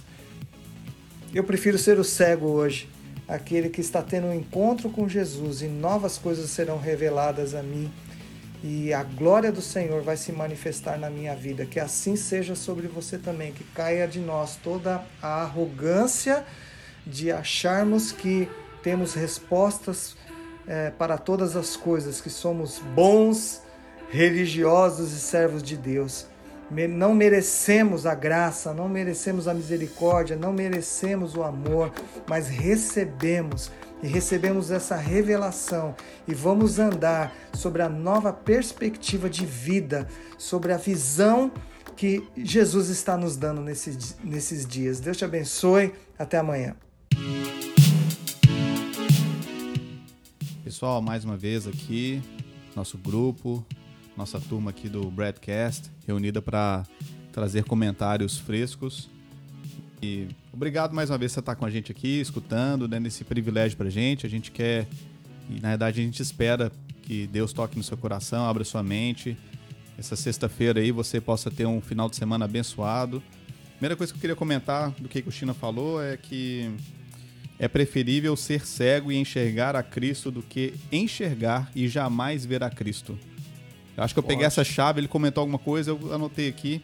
Eu 1.35 1.43
prefiro 1.43 1.77
ser 1.77 1.99
o 1.99 2.03
cego 2.05 2.47
hoje, 2.47 2.89
aquele 3.27 3.67
que 3.67 3.81
está 3.81 4.01
tendo 4.01 4.27
um 4.27 4.33
encontro 4.33 4.89
com 4.89 5.09
Jesus 5.09 5.61
e 5.61 5.67
novas 5.67 6.17
coisas 6.17 6.49
serão 6.49 6.79
reveladas 6.79 7.53
a 7.53 7.61
mim 7.61 7.91
e 8.63 8.93
a 8.93 9.03
glória 9.03 9.51
do 9.51 9.61
Senhor 9.61 10.01
vai 10.01 10.15
se 10.15 10.31
manifestar 10.31 10.97
na 10.97 11.09
minha 11.09 11.35
vida. 11.35 11.65
Que 11.65 11.77
assim 11.77 12.15
seja 12.15 12.55
sobre 12.55 12.87
você 12.87 13.17
também, 13.17 13.51
que 13.51 13.65
caia 13.65 14.07
de 14.07 14.17
nós 14.17 14.55
toda 14.55 15.03
a 15.21 15.41
arrogância 15.41 16.45
de 17.05 17.33
acharmos 17.33 18.13
que 18.13 18.47
temos 18.81 19.13
respostas 19.13 20.15
é, 20.65 20.89
para 20.89 21.17
todas 21.17 21.57
as 21.57 21.75
coisas, 21.75 22.21
que 22.21 22.29
somos 22.29 22.79
bons, 22.95 23.61
religiosos 24.09 25.11
e 25.11 25.19
servos 25.19 25.61
de 25.61 25.75
Deus. 25.75 26.27
Não 26.71 27.13
merecemos 27.13 28.05
a 28.05 28.15
graça, 28.15 28.73
não 28.73 28.89
merecemos 28.89 29.47
a 29.47 29.53
misericórdia, 29.53 30.35
não 30.35 30.51
merecemos 30.51 31.35
o 31.35 31.43
amor, 31.43 31.93
mas 32.27 32.47
recebemos 32.47 33.71
e 34.01 34.07
recebemos 34.07 34.71
essa 34.71 34.95
revelação 34.95 35.95
e 36.27 36.33
vamos 36.33 36.79
andar 36.79 37.33
sobre 37.53 37.81
a 37.81 37.89
nova 37.89 38.33
perspectiva 38.33 39.29
de 39.29 39.45
vida, 39.45 40.07
sobre 40.37 40.73
a 40.73 40.77
visão 40.77 41.51
que 41.95 42.27
Jesus 42.35 42.89
está 42.89 43.15
nos 43.15 43.37
dando 43.37 43.61
nesses, 43.61 44.17
nesses 44.23 44.65
dias. 44.65 44.99
Deus 44.99 45.17
te 45.17 45.25
abençoe. 45.25 45.93
Até 46.17 46.37
amanhã. 46.37 46.75
Pessoal, 50.63 51.01
mais 51.01 51.23
uma 51.23 51.37
vez 51.37 51.67
aqui, 51.67 52.21
nosso 52.75 52.97
grupo, 52.97 53.65
nossa 54.17 54.39
turma 54.39 54.69
aqui 54.69 54.87
do 54.87 55.09
Broadcast, 55.11 55.91
reunida 56.07 56.41
para 56.41 56.83
trazer 57.31 57.63
comentários 57.65 58.37
frescos. 58.37 59.09
E 60.01 60.27
obrigado 60.53 60.93
mais 60.93 61.09
uma 61.09 61.17
vez 61.17 61.31
por 61.31 61.35
você 61.35 61.39
estar 61.41 61.55
com 61.55 61.65
a 61.65 61.69
gente 61.69 61.91
aqui, 61.91 62.19
escutando, 62.19 62.87
dando 62.87 63.07
esse 63.07 63.23
privilégio 63.23 63.77
para 63.77 63.87
a 63.87 63.91
gente. 63.91 64.25
A 64.25 64.29
gente 64.29 64.51
quer, 64.51 64.87
e 65.49 65.59
na 65.59 65.69
verdade 65.69 65.99
a 65.99 66.03
gente 66.03 66.21
espera 66.21 66.71
que 67.01 67.27
Deus 67.27 67.51
toque 67.53 67.77
no 67.77 67.83
seu 67.83 67.97
coração, 67.97 68.45
abra 68.45 68.63
sua 68.63 68.81
mente. 68.81 69.37
Essa 69.97 70.15
sexta-feira 70.15 70.79
aí 70.79 70.91
você 70.91 71.19
possa 71.19 71.49
ter 71.51 71.65
um 71.65 71.81
final 71.81 72.09
de 72.09 72.15
semana 72.15 72.45
abençoado. 72.45 73.21
Primeira 73.71 73.95
coisa 73.95 74.13
que 74.13 74.17
eu 74.17 74.21
queria 74.21 74.35
comentar 74.35 74.91
do 74.91 75.09
que 75.09 75.23
o 75.25 75.31
China 75.31 75.53
falou 75.53 76.01
é 76.01 76.15
que 76.15 76.71
é 77.59 77.67
preferível 77.67 78.35
ser 78.35 78.65
cego 78.65 79.11
e 79.11 79.15
enxergar 79.15 79.75
a 79.75 79.83
Cristo 79.83 80.31
do 80.31 80.41
que 80.41 80.73
enxergar 80.91 81.71
e 81.75 81.87
jamais 81.87 82.45
ver 82.45 82.63
a 82.63 82.69
Cristo. 82.69 83.17
Eu 83.95 84.03
acho 84.03 84.13
que 84.13 84.19
eu 84.19 84.23
peguei 84.23 84.45
essa 84.45 84.63
chave, 84.63 84.99
ele 84.99 85.07
comentou 85.07 85.41
alguma 85.41 85.59
coisa, 85.59 85.91
eu 85.91 86.13
anotei 86.13 86.49
aqui. 86.49 86.81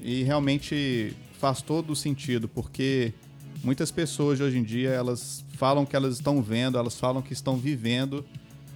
E 0.00 0.22
realmente 0.22 1.14
faz 1.38 1.62
todo 1.62 1.94
sentido, 1.96 2.48
porque 2.48 3.12
muitas 3.62 3.90
pessoas 3.90 4.38
de 4.38 4.44
hoje 4.44 4.58
em 4.58 4.62
dia, 4.62 4.90
elas 4.90 5.44
falam 5.56 5.84
que 5.84 5.94
elas 5.94 6.14
estão 6.14 6.42
vendo, 6.42 6.78
elas 6.78 6.98
falam 6.98 7.22
que 7.22 7.32
estão 7.32 7.56
vivendo, 7.56 8.24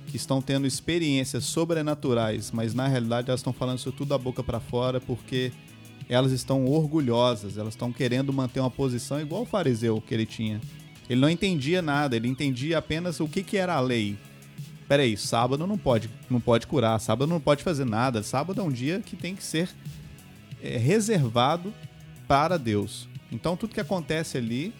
que 0.06 0.16
estão 0.16 0.40
tendo 0.40 0.66
experiências 0.66 1.44
sobrenaturais, 1.44 2.50
mas 2.52 2.74
na 2.74 2.86
realidade 2.86 3.28
elas 3.28 3.40
estão 3.40 3.52
falando 3.52 3.78
isso 3.78 3.92
tudo 3.92 4.08
da 4.08 4.18
boca 4.18 4.42
para 4.42 4.60
fora 4.60 5.00
porque 5.00 5.52
elas 6.08 6.32
estão 6.32 6.64
orgulhosas, 6.66 7.58
elas 7.58 7.74
estão 7.74 7.92
querendo 7.92 8.32
manter 8.32 8.60
uma 8.60 8.70
posição 8.70 9.20
igual 9.20 9.42
o 9.42 9.46
fariseu 9.46 10.00
que 10.00 10.14
ele 10.14 10.26
tinha. 10.26 10.60
Ele 11.08 11.20
não 11.20 11.30
entendia 11.30 11.82
nada, 11.82 12.16
ele 12.16 12.28
entendia 12.28 12.78
apenas 12.78 13.20
o 13.20 13.28
que, 13.28 13.42
que 13.42 13.56
era 13.56 13.74
a 13.74 13.80
lei. 13.80 14.16
Peraí, 14.88 15.16
sábado 15.16 15.66
não 15.66 15.76
pode, 15.76 16.08
não 16.30 16.40
pode 16.40 16.66
curar, 16.66 16.98
sábado 17.00 17.28
não 17.28 17.40
pode 17.40 17.62
fazer 17.62 17.84
nada, 17.84 18.22
sábado 18.22 18.60
é 18.60 18.64
um 18.64 18.70
dia 18.70 19.00
que 19.04 19.16
tem 19.16 19.34
que 19.34 19.42
ser 19.42 19.68
é, 20.62 20.76
reservado 20.76 21.74
para 22.28 22.56
Deus. 22.56 23.08
Então 23.30 23.56
tudo 23.56 23.74
que 23.74 23.80
acontece 23.80 24.38
ali, 24.38 24.72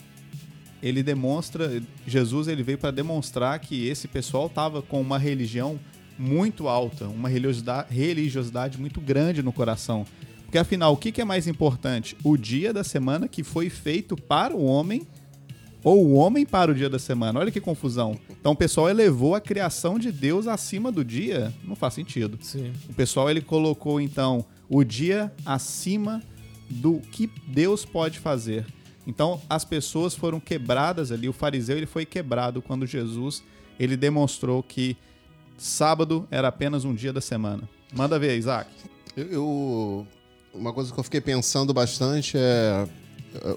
ele 0.80 1.02
demonstra, 1.02 1.82
Jesus 2.06 2.46
ele 2.46 2.62
veio 2.62 2.78
para 2.78 2.92
demonstrar 2.92 3.58
que 3.58 3.88
esse 3.88 4.06
pessoal 4.06 4.46
estava 4.46 4.80
com 4.80 5.00
uma 5.00 5.18
religião 5.18 5.78
muito 6.16 6.68
alta, 6.68 7.06
uma 7.08 7.28
religiosidade, 7.28 7.92
religiosidade 7.92 8.80
muito 8.80 9.00
grande 9.00 9.42
no 9.42 9.52
coração. 9.52 10.06
Porque 10.44 10.58
afinal, 10.58 10.92
o 10.92 10.96
que 10.96 11.20
é 11.20 11.24
mais 11.24 11.48
importante? 11.48 12.16
O 12.22 12.36
dia 12.36 12.72
da 12.72 12.84
semana 12.84 13.26
que 13.26 13.42
foi 13.42 13.68
feito 13.68 14.16
para 14.16 14.54
o 14.54 14.64
homem 14.64 15.04
ou 15.82 16.04
o 16.04 16.14
homem 16.14 16.44
para 16.44 16.70
o 16.70 16.74
dia 16.74 16.88
da 16.88 16.98
semana? 16.98 17.38
Olha 17.38 17.50
que 17.50 17.60
confusão. 17.60 18.18
Então 18.30 18.52
o 18.52 18.56
pessoal 18.56 18.88
elevou 18.88 19.34
a 19.34 19.40
criação 19.40 19.98
de 19.98 20.10
Deus 20.10 20.46
acima 20.46 20.90
do 20.90 21.04
dia? 21.04 21.52
Não 21.64 21.76
faz 21.76 21.94
sentido. 21.94 22.38
Sim. 22.40 22.72
O 22.88 22.94
pessoal 22.94 23.30
ele 23.30 23.40
colocou 23.40 24.00
então 24.00 24.44
o 24.68 24.82
dia 24.82 25.32
acima 25.44 26.22
do 26.68 26.98
que 26.98 27.30
Deus 27.46 27.84
pode 27.84 28.18
fazer. 28.18 28.66
Então 29.06 29.40
as 29.48 29.64
pessoas 29.64 30.14
foram 30.14 30.40
quebradas 30.40 31.12
ali. 31.12 31.28
O 31.28 31.32
fariseu 31.32 31.76
ele 31.76 31.86
foi 31.86 32.04
quebrado 32.04 32.60
quando 32.60 32.86
Jesus 32.86 33.42
ele 33.78 33.96
demonstrou 33.96 34.62
que 34.62 34.96
sábado 35.56 36.26
era 36.30 36.48
apenas 36.48 36.84
um 36.84 36.94
dia 36.94 37.12
da 37.12 37.20
semana. 37.20 37.68
Manda 37.94 38.18
ver, 38.18 38.36
Isaac. 38.36 38.70
Eu, 39.16 39.32
eu 39.32 40.06
uma 40.52 40.72
coisa 40.72 40.92
que 40.92 40.98
eu 40.98 41.04
fiquei 41.04 41.20
pensando 41.20 41.72
bastante 41.72 42.36
é 42.36 42.88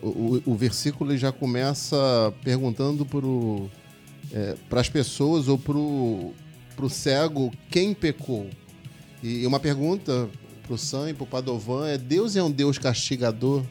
o, 0.01 0.41
o 0.45 0.55
versículo 0.55 1.15
já 1.17 1.31
começa 1.31 2.33
perguntando 2.43 3.05
para 3.05 3.19
é, 4.33 4.55
as 4.79 4.89
pessoas 4.89 5.48
ou 5.48 5.57
para 5.57 5.77
o 5.77 6.89
cego 6.89 7.51
quem 7.69 7.93
pecou. 7.93 8.50
E 9.21 9.45
uma 9.45 9.59
pergunta 9.59 10.29
pro 10.65 10.77
Sam 10.77 11.09
e 11.09 11.13
pro 11.13 11.25
Padovan 11.25 11.88
é 11.88 11.98
Deus 11.98 12.36
é 12.36 12.43
um 12.43 12.51
Deus 12.51 12.77
castigador? 12.77 13.63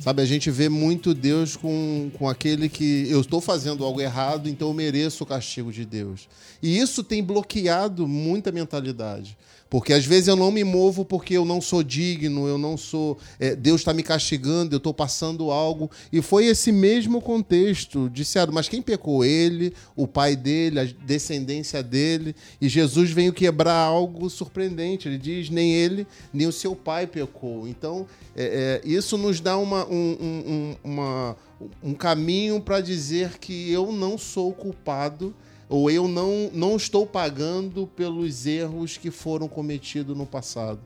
Sabe, 0.00 0.22
a 0.22 0.24
gente 0.24 0.50
vê 0.50 0.70
muito 0.70 1.12
Deus 1.12 1.56
com, 1.56 2.10
com 2.14 2.26
aquele 2.26 2.70
que 2.70 3.06
eu 3.10 3.20
estou 3.20 3.38
fazendo 3.38 3.84
algo 3.84 4.00
errado, 4.00 4.48
então 4.48 4.68
eu 4.68 4.74
mereço 4.74 5.24
o 5.24 5.26
castigo 5.26 5.70
de 5.70 5.84
Deus. 5.84 6.26
E 6.62 6.78
isso 6.78 7.04
tem 7.04 7.22
bloqueado 7.22 8.08
muita 8.08 8.50
mentalidade. 8.50 9.36
Porque 9.70 9.92
às 9.92 10.04
vezes 10.04 10.26
eu 10.26 10.34
não 10.34 10.50
me 10.50 10.64
movo 10.64 11.04
porque 11.04 11.34
eu 11.34 11.44
não 11.44 11.60
sou 11.60 11.84
digno, 11.84 12.48
eu 12.48 12.58
não 12.58 12.76
sou. 12.76 13.16
É, 13.38 13.54
Deus 13.54 13.80
está 13.80 13.94
me 13.94 14.02
castigando, 14.02 14.74
eu 14.74 14.78
estou 14.78 14.92
passando 14.92 15.52
algo. 15.52 15.88
E 16.12 16.20
foi 16.20 16.46
esse 16.46 16.72
mesmo 16.72 17.22
contexto. 17.22 18.10
Disseram, 18.10 18.52
mas 18.52 18.68
quem 18.68 18.82
pecou? 18.82 19.24
Ele, 19.24 19.72
o 19.94 20.08
pai 20.08 20.34
dele, 20.34 20.80
a 20.80 20.84
descendência 20.84 21.84
dele. 21.84 22.34
E 22.60 22.68
Jesus 22.68 23.12
veio 23.12 23.32
quebrar 23.32 23.76
algo 23.76 24.28
surpreendente. 24.28 25.06
Ele 25.06 25.18
diz: 25.18 25.48
nem 25.48 25.72
ele, 25.72 26.04
nem 26.32 26.48
o 26.48 26.52
seu 26.52 26.74
pai 26.74 27.06
pecou. 27.06 27.68
Então, 27.68 28.08
é, 28.34 28.80
é, 28.84 28.88
isso 28.88 29.16
nos 29.16 29.38
dá 29.38 29.56
uma, 29.56 29.86
um, 29.86 30.16
um, 30.20 30.76
uma, 30.82 31.36
um 31.80 31.94
caminho 31.94 32.60
para 32.60 32.80
dizer 32.80 33.38
que 33.38 33.70
eu 33.70 33.92
não 33.92 34.18
sou 34.18 34.52
culpado 34.52 35.32
ou 35.70 35.88
eu 35.88 36.08
não, 36.08 36.50
não 36.52 36.76
estou 36.76 37.06
pagando 37.06 37.86
pelos 37.86 38.44
erros 38.44 38.96
que 38.96 39.08
foram 39.08 39.46
cometidos 39.46 40.16
no 40.16 40.26
passado. 40.26 40.80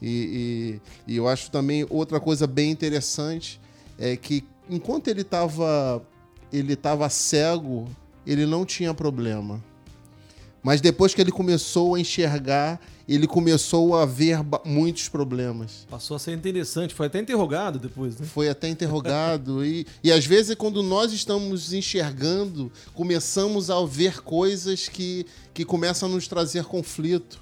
E, 0.00 0.80
e, 1.08 1.12
e 1.14 1.16
eu 1.16 1.26
acho 1.26 1.50
também 1.50 1.86
outra 1.88 2.20
coisa 2.20 2.46
bem 2.46 2.70
interessante 2.70 3.58
é 3.98 4.14
que 4.14 4.44
enquanto 4.68 5.08
ele 5.08 5.22
estava 5.22 6.02
ele 6.52 6.76
tava 6.76 7.08
cego, 7.08 7.88
ele 8.26 8.44
não 8.44 8.66
tinha 8.66 8.92
problema. 8.92 9.64
Mas 10.66 10.80
depois 10.80 11.14
que 11.14 11.20
ele 11.20 11.30
começou 11.30 11.94
a 11.94 12.00
enxergar, 12.00 12.80
ele 13.08 13.28
começou 13.28 13.94
a 13.94 14.04
ver 14.04 14.40
muitos 14.64 15.08
problemas. 15.08 15.86
Passou 15.88 16.16
a 16.16 16.18
ser 16.18 16.32
interessante, 16.32 16.92
foi 16.92 17.06
até 17.06 17.20
interrogado 17.20 17.78
depois, 17.78 18.18
né? 18.18 18.26
Foi 18.26 18.48
até 18.48 18.68
interrogado. 18.68 19.62
e, 19.64 19.86
e 20.02 20.10
às 20.10 20.26
vezes, 20.26 20.56
quando 20.56 20.82
nós 20.82 21.12
estamos 21.12 21.72
enxergando, 21.72 22.72
começamos 22.94 23.70
a 23.70 23.80
ver 23.86 24.22
coisas 24.22 24.88
que, 24.88 25.24
que 25.54 25.64
começam 25.64 26.08
a 26.08 26.12
nos 26.12 26.26
trazer 26.26 26.64
conflito. 26.64 27.38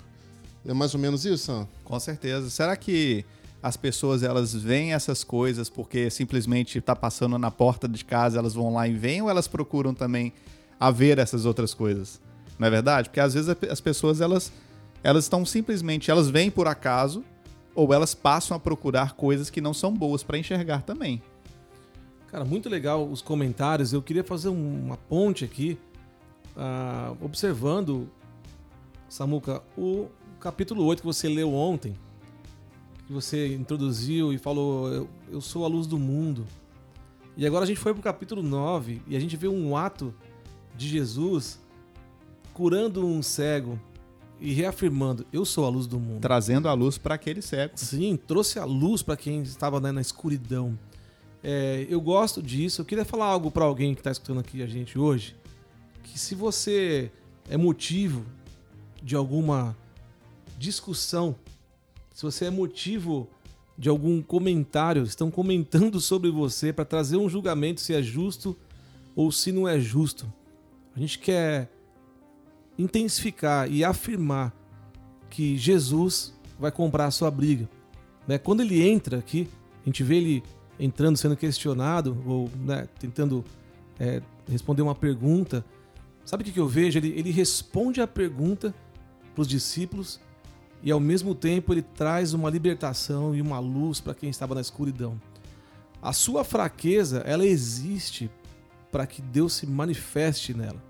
É 0.63 0.75
mais 0.75 0.93
ou 0.93 1.01
menos 1.01 1.25
isso, 1.25 1.47
Sam? 1.47 1.67
Com 1.83 1.99
certeza. 1.99 2.51
Será 2.51 2.77
que 2.77 3.25
as 3.63 3.75
pessoas 3.75 4.23
elas 4.23 4.53
veem 4.53 4.93
essas 4.93 5.25
coisas 5.25 5.71
porque 5.71 6.11
simplesmente 6.11 6.77
está 6.77 6.95
passando 6.95 7.39
na 7.39 7.51
porta 7.51 7.89
de 7.89 8.05
casa, 8.05 8.39
elas 8.39 8.53
vão 8.53 8.75
lá 8.75 8.87
e 8.87 8.93
veem 8.93 9.23
ou 9.23 9.31
elas 9.31 9.49
procuram 9.49 9.95
também 9.95 10.31
a 10.79 10.91
ver 10.91 11.19
essas 11.19 11.47
outras 11.47 11.73
coisas? 11.73 12.21
Não 12.59 12.69
é 12.69 12.71
verdade? 12.71 13.09
Porque 13.09 13.21
às 13.21 13.35
vezes 13.35 13.55
as 13.71 13.81
pessoas 13.81 14.21
elas 14.21 14.53
elas 15.03 15.25
estão 15.25 15.45
simplesmente, 15.45 16.11
elas 16.11 16.31
vêm 16.31 16.51
por 16.51 16.67
acaso 16.67 17.23
ou 17.75 17.93
elas 17.93 18.15
passam 18.15 18.57
a 18.57 18.61
procurar 18.61 19.13
coisas 19.13 19.51
que 19.51 19.61
não 19.61 19.75
são 19.75 19.93
boas 19.93 20.23
para 20.23 20.39
enxergar 20.39 20.83
também. 20.83 21.23
Cara, 22.29 22.45
muito 22.45 22.69
legal 22.69 23.07
os 23.07 23.21
comentários. 23.21 23.93
Eu 23.93 24.01
queria 24.01 24.25
fazer 24.25 24.49
uma 24.49 24.97
ponte 24.97 25.45
aqui, 25.45 25.79
uh, 26.57 27.17
observando, 27.25 28.09
Samuca, 29.09 29.63
o 29.77 30.09
capítulo 30.41 30.85
8 30.85 31.01
que 31.01 31.07
você 31.07 31.29
leu 31.29 31.53
ontem, 31.53 31.95
que 33.07 33.13
você 33.13 33.55
introduziu 33.55 34.33
e 34.33 34.39
falou: 34.39 34.93
Eu, 34.93 35.09
eu 35.31 35.41
sou 35.41 35.65
a 35.65 35.69
luz 35.69 35.87
do 35.87 35.99
mundo. 35.99 36.47
E 37.37 37.47
agora 37.47 37.65
a 37.65 37.67
gente 37.67 37.81
foi 37.81 37.93
pro 37.93 38.03
capítulo 38.03 38.43
9 38.43 39.03
e 39.07 39.17
a 39.17 39.21
gente 39.21 39.37
vê 39.37 39.49
um 39.49 39.77
ato 39.77 40.15
de 40.77 40.89
Jesus 40.89 41.61
curando 42.55 43.05
um 43.05 43.23
cego 43.23 43.79
e 44.41 44.53
reafirmando: 44.55 45.27
Eu 45.33 45.45
sou 45.45 45.67
a 45.67 45.69
luz 45.69 45.87
do 45.87 46.01
mundo. 46.01 46.21
Trazendo 46.21 46.69
a 46.69 46.73
luz 46.73 46.97
para 46.97 47.17
aquele 47.17 47.43
cego. 47.43 47.73
Sim, 47.77 48.17
trouxe 48.17 48.59
a 48.59 48.65
luz 48.65 49.03
para 49.03 49.17
quem 49.17 49.43
estava 49.43 49.81
né, 49.81 49.93
na 49.93 50.01
escuridão. 50.01 50.79
É, 51.43 51.87
eu 51.91 52.01
gosto 52.01 52.43
disso. 52.43 52.81
Eu 52.81 52.85
queria 52.87 53.05
falar 53.05 53.27
algo 53.27 53.51
para 53.51 53.65
alguém 53.65 53.93
que 53.93 54.01
está 54.01 54.11
escutando 54.11 54.41
aqui 54.41 54.63
a 54.63 54.67
gente 54.67 54.99
hoje. 54.99 55.37
Que 56.05 56.19
se 56.19 56.35
você 56.35 57.11
é 57.51 57.57
motivo 57.57 58.25
de 59.03 59.17
alguma 59.17 59.77
discussão, 60.57 61.35
se 62.15 62.23
você 62.23 62.47
é 62.47 62.51
motivo 62.51 63.29
de 63.77 63.89
algum 63.89 64.23
comentário, 64.23 65.03
estão 65.03 65.31
comentando 65.31 66.01
sobre 66.01 66.31
você 66.31 66.73
para 66.73 66.85
trazer 66.85 67.17
um 67.17 67.29
julgamento 67.29 67.81
se 67.81 67.93
é 67.93 68.01
justo 68.01 68.57
ou 69.17 69.33
se 69.33 69.51
não 69.51 69.69
é 69.69 69.81
justo. 69.81 70.33
A 70.95 71.01
gente 71.01 71.19
quer 71.19 71.74
intensificar 72.79 73.71
e 73.71 73.85
afirmar 73.85 74.53
que 75.31 75.57
Jesus 75.57 76.35
vai 76.59 76.71
comprar 76.71 77.07
a 77.07 77.11
sua 77.11 77.31
briga. 77.31 77.69
Né? 78.27 78.39
Quando 78.39 78.61
ele 78.61 78.83
entra 78.87 79.19
aqui, 79.19 79.49
a 79.83 79.87
gente 79.87 80.03
vê 80.03 80.17
ele 80.17 80.43
entrando, 80.79 81.17
sendo 81.17 81.37
questionado, 81.37 82.17
ou 82.27 82.51
né, 82.57 82.89
tentando 82.99 83.45
é, 83.99 84.23
responder 84.49 84.83
uma 84.83 84.95
pergunta. 84.95 85.65
Sabe 86.25 86.43
o 86.43 86.53
que, 86.53 86.59
eu 86.59 86.69
vejo? 86.69 86.99
Ele, 86.99 87.09
ele 87.17 87.31
responde 87.31 88.01
a 88.01 88.07
pergunta 88.07 88.75
para 89.35 89.43
os 89.43 89.49
discípulos 89.49 90.21
e 90.83 90.91
ao 90.91 91.01
mesmo 91.01 91.35
tempo 91.35 91.73
ele 91.73 91.83
traz 91.83 92.33
uma 92.33 92.51
libertação 92.51 93.35
e 93.35 93.41
uma 93.41 93.59
luz 93.59 94.01
para 94.01 94.15
quem 94.15 94.31
estava 94.31 94.55
na 94.55 94.61
escuridão. 94.61 95.21
A 96.01 96.13
sua 96.13 96.45
fraqueza, 96.45 97.19
ela 97.21 97.47
existe 97.47 98.31
para 98.93 99.07
que 99.07 99.23
Deus 99.23 99.55
se 99.55 99.67
manifeste 99.67 100.55
nela. 100.55 100.83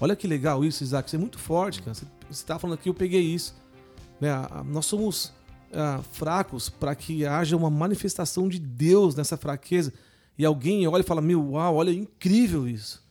Olha 0.00 0.14
que 0.14 0.26
legal 0.26 0.64
isso, 0.64 0.82
Isaac. 0.82 1.08
Você 1.08 1.16
é 1.16 1.18
muito 1.18 1.38
forte, 1.38 1.80
cara. 1.82 1.94
Você 1.94 2.06
está 2.30 2.58
falando 2.58 2.74
aqui, 2.74 2.88
eu 2.88 2.94
peguei 2.94 3.22
isso. 3.22 3.54
Né? 4.20 4.30
Nós 4.66 4.86
somos 4.86 5.32
ah, 5.72 6.00
fracos 6.12 6.68
para 6.68 6.94
que 6.94 7.24
haja 7.26 7.56
uma 7.56 7.70
manifestação 7.70 8.48
de 8.48 8.58
Deus 8.58 9.14
nessa 9.14 9.36
fraqueza. 9.36 9.92
E 10.38 10.44
alguém 10.44 10.86
olha 10.86 11.00
e 11.00 11.04
fala: 11.04 11.20
Meu, 11.20 11.52
uau, 11.52 11.76
olha, 11.76 11.90
é 11.90 11.94
incrível 11.94 12.68
isso. 12.68 13.04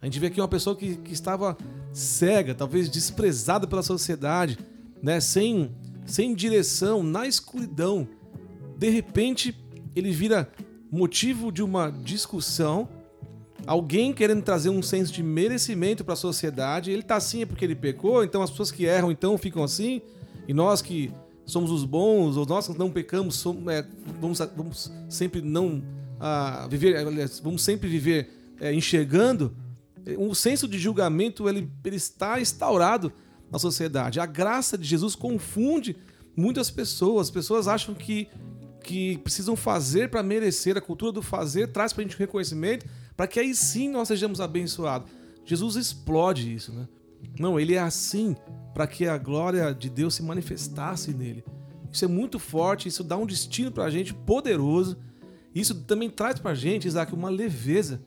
A 0.00 0.06
gente 0.06 0.18
vê 0.18 0.28
aqui 0.28 0.40
uma 0.40 0.48
pessoa 0.48 0.74
que, 0.74 0.96
que 0.96 1.12
estava 1.12 1.56
cega, 1.92 2.54
talvez 2.54 2.88
desprezada 2.88 3.66
pela 3.66 3.82
sociedade, 3.82 4.58
né? 5.02 5.20
sem, 5.20 5.74
sem 6.06 6.34
direção, 6.34 7.02
na 7.02 7.26
escuridão. 7.26 8.08
De 8.78 8.88
repente, 8.88 9.54
ele 9.94 10.10
vira 10.10 10.50
motivo 10.90 11.52
de 11.52 11.62
uma 11.62 11.90
discussão 11.90 12.88
alguém 13.66 14.12
querendo 14.12 14.42
trazer 14.42 14.70
um 14.70 14.82
senso 14.82 15.12
de 15.12 15.22
merecimento 15.22 16.04
para 16.04 16.14
a 16.14 16.16
sociedade. 16.16 16.90
Ele 16.90 17.02
tá 17.02 17.16
assim 17.16 17.42
é 17.42 17.46
porque 17.46 17.64
ele 17.64 17.74
pecou, 17.74 18.24
então 18.24 18.42
as 18.42 18.50
pessoas 18.50 18.70
que 18.70 18.84
erram 18.84 19.10
então 19.10 19.36
ficam 19.38 19.62
assim, 19.62 20.02
e 20.48 20.54
nós 20.54 20.82
que 20.82 21.12
somos 21.44 21.70
os 21.70 21.84
bons, 21.84 22.36
ou 22.36 22.46
nós 22.46 22.66
que 22.66 22.78
não 22.78 22.90
pecamos, 22.90 23.36
somos, 23.36 23.66
é, 23.72 23.84
vamos, 24.20 24.38
vamos 24.56 24.92
sempre 25.08 25.40
não 25.40 25.82
ah, 26.18 26.66
viver, 26.70 27.04
vamos 27.42 27.62
sempre 27.62 27.88
viver 27.88 28.30
é, 28.60 28.72
enxergando. 28.72 29.54
O 30.18 30.34
senso 30.34 30.66
de 30.66 30.78
julgamento 30.78 31.48
ele, 31.48 31.70
ele 31.84 31.96
está 31.96 32.40
instaurado 32.40 33.12
na 33.50 33.58
sociedade. 33.58 34.20
A 34.20 34.26
graça 34.26 34.78
de 34.78 34.86
Jesus 34.86 35.14
confunde 35.14 35.96
muitas 36.36 36.70
pessoas. 36.70 37.26
As 37.26 37.30
pessoas 37.30 37.68
acham 37.68 37.94
que 37.94 38.28
que 38.82 39.18
precisam 39.18 39.54
fazer 39.54 40.08
para 40.08 40.22
merecer, 40.22 40.76
a 40.76 40.80
cultura 40.80 41.12
do 41.12 41.22
fazer 41.22 41.68
traz 41.68 41.92
para 41.92 42.02
a 42.02 42.06
gente 42.06 42.18
reconhecimento, 42.18 42.86
para 43.20 43.26
que 43.26 43.38
aí 43.38 43.54
sim 43.54 43.90
nós 43.90 44.08
sejamos 44.08 44.40
abençoados. 44.40 45.06
Jesus 45.44 45.76
explode 45.76 46.54
isso, 46.54 46.72
né? 46.72 46.88
Não, 47.38 47.60
ele 47.60 47.74
é 47.74 47.78
assim 47.78 48.34
para 48.72 48.86
que 48.86 49.06
a 49.06 49.18
glória 49.18 49.74
de 49.74 49.90
Deus 49.90 50.14
se 50.14 50.22
manifestasse 50.22 51.12
nele. 51.12 51.44
Isso 51.92 52.02
é 52.02 52.08
muito 52.08 52.38
forte, 52.38 52.88
isso 52.88 53.04
dá 53.04 53.18
um 53.18 53.26
destino 53.26 53.70
para 53.70 53.84
a 53.84 53.90
gente 53.90 54.14
poderoso. 54.14 54.96
Isso 55.54 55.74
também 55.82 56.08
traz 56.08 56.38
para 56.38 56.52
a 56.52 56.54
gente, 56.54 56.88
Isaac, 56.88 57.12
uma 57.12 57.28
leveza 57.28 58.00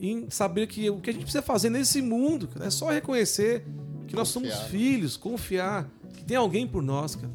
em 0.00 0.28
saber 0.28 0.66
que 0.66 0.90
o 0.90 0.98
que 0.98 1.10
a 1.10 1.12
gente 1.12 1.22
precisa 1.22 1.40
fazer 1.40 1.70
nesse 1.70 2.02
mundo 2.02 2.48
é 2.58 2.68
só 2.68 2.90
reconhecer 2.90 3.64
que 4.08 4.16
nós 4.16 4.26
somos 4.26 4.52
filhos, 4.62 5.16
confiar 5.16 5.88
que 6.14 6.24
tem 6.24 6.36
alguém 6.36 6.66
por 6.66 6.82
nós, 6.82 7.14
cara. 7.14 7.32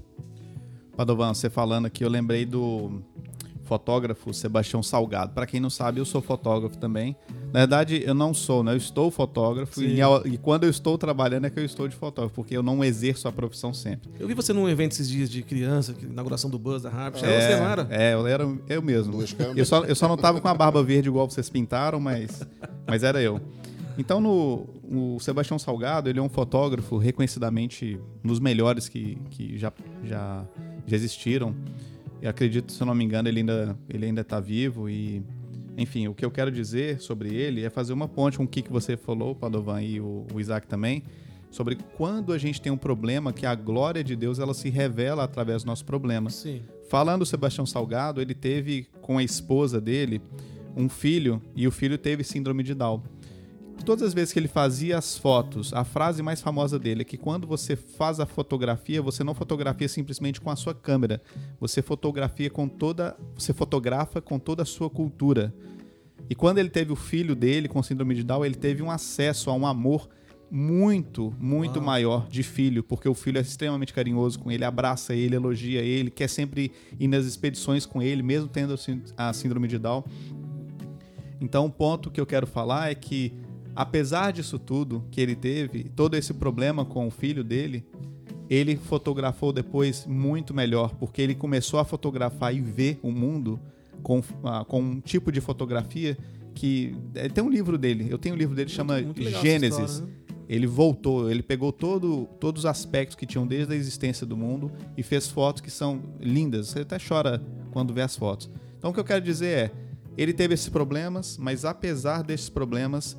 Padovan, 0.98 1.34
você 1.34 1.50
falando 1.50 1.86
aqui, 1.86 2.04
eu 2.04 2.10
lembrei 2.10 2.46
do 2.46 3.02
fotógrafo 3.72 4.34
Sebastião 4.34 4.84
Salgado. 4.84 5.32
Para 5.32 5.46
quem 5.46 5.62
não 5.62 5.70
sabe, 5.70 6.02
eu 6.02 6.04
sou 6.04 6.22
fotógrafo 6.22 6.78
também. 6.78 7.16
Na 7.54 7.62
verdade, 7.62 8.04
eu 8.06 8.14
não 8.14 8.34
sou, 8.34 8.66
né? 8.66 8.74
Eu 8.74 8.78
estou 8.78 9.10
fotógrafo 9.10 9.82
e, 9.82 10.02
e, 10.26 10.38
quando 10.38 10.66
eu 10.66 10.70
estou 10.70 10.98
trabalhando 10.98 11.46
é 11.46 11.50
que 11.50 11.58
eu 11.58 11.64
estou 11.64 11.88
de 11.88 11.96
fotógrafo, 11.96 12.36
porque 12.36 12.58
eu 12.58 12.62
não 12.62 12.84
exerço 12.84 13.30
a 13.30 13.32
profissão 13.32 13.74
sempre. 13.74 14.10
Eu 14.20 14.28
vi 14.28 14.34
você 14.34 14.52
num 14.52 14.68
evento 14.68 14.92
esses 14.92 15.08
dias 15.08 15.30
de 15.30 15.42
criança, 15.42 15.96
inauguração 16.02 16.50
do 16.50 16.60
Buzz 16.60 16.84
da 16.84 16.90
Harp. 16.90 17.16
É, 17.16 17.20
você 17.20 17.56
não 17.56 17.70
era? 17.70 17.88
É, 17.90 18.14
eu 18.14 18.28
era 18.28 18.58
eu 18.68 18.82
mesmo. 18.82 19.24
Eu 19.56 19.66
só, 19.66 19.86
eu 19.86 19.96
só 19.96 20.06
não 20.10 20.18
tava 20.18 20.42
com 20.42 20.50
a 20.50 20.54
barba 20.54 20.84
verde 20.84 21.08
igual 21.08 21.30
vocês 21.30 21.50
pintaram, 21.50 21.98
mas, 21.98 22.46
mas 22.86 23.04
era 23.04 23.22
eu. 23.22 23.40
Então, 23.98 24.20
no, 24.20 24.68
o 24.84 25.18
Sebastião 25.22 25.58
Salgado, 25.58 26.10
ele 26.10 26.20
é 26.20 26.22
um 26.22 26.30
fotógrafo 26.30 26.98
reconhecidamente 26.98 27.98
nos 28.22 28.38
melhores 28.38 28.90
que, 28.90 29.18
que 29.30 29.58
já, 29.58 29.72
já, 30.04 30.44
já 30.86 30.96
existiram. 30.98 31.56
E 32.22 32.28
acredito, 32.28 32.72
se 32.72 32.82
eu 32.82 32.86
não 32.86 32.94
me 32.94 33.04
engano, 33.04 33.28
ele 33.28 33.40
ainda 33.40 33.78
ele 33.90 34.06
ainda 34.06 34.22
está 34.22 34.40
vivo 34.40 34.90
e 34.90 35.24
enfim, 35.78 36.08
o 36.08 36.14
que 36.14 36.24
eu 36.24 36.30
quero 36.30 36.52
dizer 36.52 37.00
sobre 37.00 37.34
ele 37.34 37.64
é 37.64 37.70
fazer 37.70 37.94
uma 37.94 38.08
ponte 38.08 38.38
com 38.38 38.44
o 38.44 38.48
que, 38.48 38.62
que 38.62 38.72
você 38.72 38.98
falou, 38.98 39.34
Padovan 39.34 39.82
e 39.82 40.00
o, 40.00 40.26
o 40.34 40.40
Isaac 40.40 40.68
também, 40.68 41.04
sobre 41.50 41.78
quando 41.96 42.34
a 42.34 42.38
gente 42.38 42.62
tem 42.62 42.72
um 42.72 42.78
problema 42.78 43.34
que 43.34 43.46
a 43.46 43.56
glória 43.56 44.04
de 44.04 44.16
Deus 44.16 44.38
ela 44.38 44.54
se 44.54 44.70
revela 44.70 45.24
através 45.24 45.58
dos 45.58 45.66
nossos 45.66 45.84
problemas. 45.84 46.36
Sim. 46.36 46.62
Falando 46.90 47.20
do 47.20 47.26
Sebastião 47.26 47.66
Salgado, 47.66 48.22
ele 48.22 48.36
teve 48.36 48.88
com 49.02 49.18
a 49.18 49.24
esposa 49.24 49.80
dele 49.80 50.22
um 50.76 50.90
filho 50.90 51.42
e 51.56 51.68
o 51.68 51.72
filho 51.72 51.98
teve 51.98 52.24
síndrome 52.24 52.64
de 52.64 52.74
Down 52.74 53.02
todas 53.84 54.04
as 54.04 54.14
vezes 54.14 54.34
que 54.34 54.40
ele 54.40 54.48
fazia 54.48 54.98
as 54.98 55.18
fotos, 55.18 55.74
a 55.74 55.84
frase 55.84 56.22
mais 56.22 56.42
famosa 56.42 56.78
dele 56.78 57.02
é 57.02 57.06
que 57.06 57.18
quando 57.18 57.48
você 57.48 57.76
faz 57.76 58.20
a 58.20 58.26
fotografia, 58.26 59.02
você 59.02 59.24
não 59.24 59.34
fotografia 59.34 59.88
simplesmente 59.88 60.42
com 60.42 60.50
a 60.50 60.56
sua 60.56 60.74
câmera, 60.74 61.22
você 61.60 61.82
fotografia 61.82 62.50
com 62.50 62.68
toda, 62.68 63.16
você 63.36 63.54
fotografa 63.54 64.22
com 64.22 64.38
toda 64.38 64.64
a 64.64 64.66
sua 64.66 64.90
cultura. 64.90 65.54
E 66.30 66.36
quando 66.36 66.58
ele 66.58 66.70
teve 66.70 66.92
o 66.92 66.96
filho 66.96 67.36
dele 67.36 67.68
com 67.68 67.82
síndrome 67.82 68.16
de 68.16 68.24
Down, 68.24 68.46
ele 68.46 68.56
teve 68.56 68.82
um 68.82 68.92
acesso 68.92 69.50
a 69.50 69.54
um 69.54 69.66
amor 69.66 70.10
muito, 70.50 71.34
muito 71.40 71.82
maior 71.82 72.28
de 72.28 72.44
filho, 72.44 72.84
porque 72.84 73.08
o 73.08 73.14
filho 73.14 73.38
é 73.38 73.42
extremamente 73.42 73.94
carinhoso 73.94 74.38
com 74.38 74.52
ele, 74.52 74.66
abraça 74.66 75.16
ele, 75.16 75.36
elogia 75.36 75.82
ele, 75.82 76.12
quer 76.12 76.28
sempre 76.28 76.74
ir 77.00 77.08
nas 77.08 77.26
expedições 77.26 77.86
com 77.86 78.02
ele, 78.02 78.22
mesmo 78.22 78.50
tendo 78.50 78.76
a 79.16 79.32
síndrome 79.32 79.68
de 79.68 79.78
Down. 79.78 80.04
Então, 81.40 81.66
o 81.66 81.72
ponto 81.72 82.12
que 82.12 82.20
eu 82.20 82.26
quero 82.26 82.46
falar 82.46 82.92
é 82.92 82.96
que 82.96 83.34
apesar 83.76 84.32
disso 84.32 84.60
tudo 84.60 85.04
que 85.12 85.22
ele 85.22 85.36
teve, 85.36 85.86
todo 85.96 86.16
esse 86.16 86.34
problema 86.34 86.86
com 86.86 87.08
o 87.08 87.12
filho 87.12 87.44
dele, 87.44 87.86
ele 88.50 88.76
fotografou 88.76 89.54
depois 89.54 90.06
muito 90.06 90.54
melhor, 90.54 90.96
porque 90.96 91.22
ele 91.22 91.34
começou 91.34 91.80
a 91.80 91.86
fotografar 91.86 92.54
e 92.54 92.60
ver 92.60 93.00
o 93.02 93.12
mundo 93.12 93.60
com, 94.04 94.20
uh, 94.20 94.66
com 94.68 94.82
um 94.82 95.00
tipo 95.00 95.32
de 95.32 95.40
fotografia 95.40 96.18
que. 96.54 96.96
É, 97.16 97.30
tem 97.30 97.44
um 97.44 97.50
livro 97.50 97.78
dele, 97.78 98.08
eu 98.10 98.18
tenho 98.18 98.36
um 98.36 98.38
livro 98.38 98.56
dele 98.56 98.70
que 98.70 98.76
chama 98.76 99.02
Gênesis. 99.42 99.80
História, 99.80 100.06
né? 100.06 100.22
Ele 100.50 100.68
voltou, 100.68 101.32
ele 101.32 101.42
pegou 101.42 101.72
todo, 101.72 102.28
todos 102.38 102.64
os 102.64 102.66
aspectos 102.66 103.16
que 103.16 103.26
tinham 103.26 103.48
desde 103.48 103.72
a 103.72 103.76
existência 103.76 104.28
do 104.28 104.36
mundo 104.36 104.70
e 104.98 105.02
fez 105.02 105.30
fotos 105.30 105.62
que 105.62 105.72
são 105.72 106.02
lindas. 106.20 106.68
Você 106.68 106.80
até 106.80 106.98
chora 107.00 107.42
quando 107.72 107.94
vê 107.94 108.02
as 108.02 108.18
fotos. 108.18 108.50
Então 108.78 108.92
o 108.92 108.94
que 108.94 109.00
eu 109.00 109.06
quero 109.06 109.24
dizer 109.24 109.48
é, 109.48 109.72
ele 110.18 110.34
teve 110.34 110.54
esses 110.54 110.68
problemas, 110.68 111.38
mas 111.38 111.64
apesar 111.64 112.22
desses 112.22 112.50
problemas, 112.50 113.18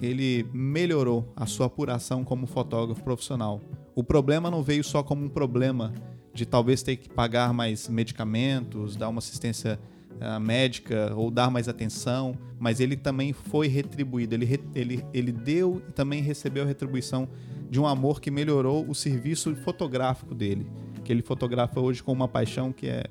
ele 0.00 0.46
melhorou 0.52 1.32
a 1.34 1.46
sua 1.46 1.66
apuração 1.66 2.24
como 2.24 2.46
fotógrafo 2.46 3.02
profissional. 3.02 3.60
o 3.94 4.04
problema 4.04 4.50
não 4.50 4.62
veio 4.62 4.84
só 4.84 5.02
como 5.02 5.24
um 5.24 5.28
problema 5.28 5.92
de 6.32 6.46
talvez 6.46 6.82
ter 6.82 6.96
que 6.96 7.08
pagar 7.08 7.52
mais 7.52 7.88
medicamentos, 7.88 8.94
dar 8.94 9.08
uma 9.08 9.18
assistência 9.18 9.78
uh, 10.20 10.38
médica 10.38 11.12
ou 11.16 11.30
dar 11.32 11.50
mais 11.50 11.68
atenção, 11.68 12.36
mas 12.60 12.78
ele 12.78 12.96
também 12.96 13.32
foi 13.32 13.66
retribuído. 13.66 14.34
Ele, 14.34 14.60
ele, 14.74 15.04
ele 15.12 15.32
deu 15.32 15.82
e 15.88 15.92
também 15.92 16.22
recebeu 16.22 16.62
a 16.62 16.66
retribuição 16.66 17.28
de 17.68 17.80
um 17.80 17.86
amor 17.86 18.20
que 18.20 18.30
melhorou 18.30 18.88
o 18.88 18.94
serviço 18.94 19.54
fotográfico 19.56 20.34
dele, 20.34 20.70
que 21.04 21.12
ele 21.12 21.22
fotografa 21.22 21.80
hoje 21.80 22.02
com 22.02 22.12
uma 22.12 22.28
paixão 22.28 22.72
que 22.72 22.86
é. 22.86 23.04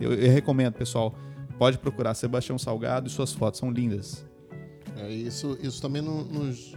Eu, 0.00 0.14
eu 0.14 0.32
recomendo, 0.32 0.74
pessoal, 0.74 1.12
pode 1.58 1.78
procurar 1.78 2.14
Sebastião 2.14 2.56
Salgado 2.56 3.08
e 3.08 3.10
suas 3.10 3.32
fotos 3.32 3.58
são 3.58 3.70
lindas. 3.70 4.27
É, 4.98 5.10
isso, 5.10 5.56
isso 5.62 5.80
também 5.80 6.02
nos, 6.02 6.74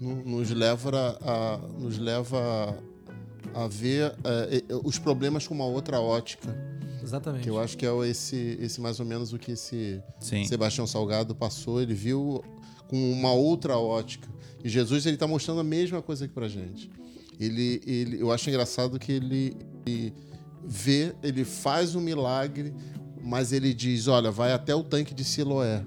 nos 0.00 0.50
leva 0.50 1.18
a, 1.20 1.58
nos 1.78 1.98
leva 1.98 2.76
a 3.54 3.66
ver 3.66 4.14
é, 4.24 4.62
os 4.84 4.98
problemas 4.98 5.46
com 5.46 5.54
uma 5.54 5.66
outra 5.66 6.00
ótica. 6.00 6.54
Exatamente. 7.02 7.44
Que 7.44 7.50
eu 7.50 7.60
acho 7.60 7.76
que 7.76 7.86
é 7.86 8.08
esse, 8.08 8.58
esse 8.60 8.80
mais 8.80 8.98
ou 8.98 9.06
menos 9.06 9.32
o 9.32 9.38
que 9.38 9.52
esse 9.52 10.02
Sim. 10.18 10.44
Sebastião 10.44 10.86
Salgado 10.86 11.34
passou. 11.34 11.80
Ele 11.80 11.94
viu 11.94 12.42
com 12.88 13.12
uma 13.12 13.32
outra 13.32 13.78
ótica. 13.78 14.28
E 14.64 14.68
Jesus 14.68 15.06
ele 15.06 15.14
está 15.14 15.26
mostrando 15.26 15.60
a 15.60 15.64
mesma 15.64 16.02
coisa 16.02 16.24
aqui 16.24 16.34
para 16.34 16.48
gente. 16.48 16.90
Ele, 17.38 17.80
ele, 17.86 18.20
eu 18.20 18.32
acho 18.32 18.48
engraçado 18.48 18.98
que 18.98 19.12
ele, 19.12 19.56
ele 19.86 20.12
vê, 20.64 21.14
ele 21.22 21.44
faz 21.44 21.94
um 21.94 22.00
milagre, 22.00 22.74
mas 23.22 23.52
ele 23.52 23.72
diz: 23.72 24.08
olha, 24.08 24.30
vai 24.30 24.52
até 24.52 24.74
o 24.74 24.82
tanque 24.82 25.14
de 25.14 25.22
Siloé. 25.22 25.84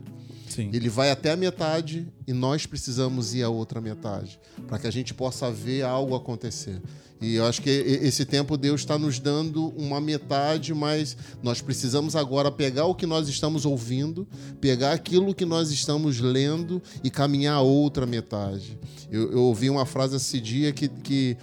Sim. 0.50 0.70
Ele 0.74 0.90
vai 0.90 1.12
até 1.12 1.32
a 1.32 1.38
metade 1.38 2.08
e 2.28 2.34
nós 2.34 2.66
precisamos 2.66 3.34
ir 3.34 3.44
à 3.44 3.50
outra 3.50 3.80
metade 3.80 4.40
para 4.68 4.80
que 4.80 4.88
a 4.88 4.92
gente 4.92 5.14
possa 5.14 5.52
ver 5.52 5.84
algo 5.84 6.16
acontecer. 6.16 6.82
E 7.22 7.36
eu 7.36 7.46
acho 7.46 7.62
que 7.62 7.70
esse 7.70 8.26
tempo 8.26 8.58
Deus 8.58 8.82
está 8.82 8.98
nos 8.98 9.20
dando 9.20 9.68
uma 9.78 10.00
metade, 10.00 10.74
mas 10.74 11.18
nós 11.44 11.62
precisamos 11.62 12.16
agora 12.16 12.50
pegar 12.50 12.86
o 12.86 12.96
que 12.96 13.06
nós 13.06 13.28
estamos 13.28 13.66
ouvindo, 13.66 14.26
pegar 14.62 14.94
aquilo 14.94 15.36
que 15.36 15.46
nós 15.46 15.70
estamos 15.70 16.20
lendo 16.22 16.82
e 17.04 17.10
caminhar 17.10 17.56
a 17.56 17.62
outra 17.62 18.06
metade. 18.06 18.80
Eu, 19.12 19.34
eu 19.34 19.42
ouvi 19.44 19.70
uma 19.70 19.86
frase 19.86 20.16
esse 20.16 20.40
dia 20.40 20.72
que, 20.72 20.88
que 20.88 21.36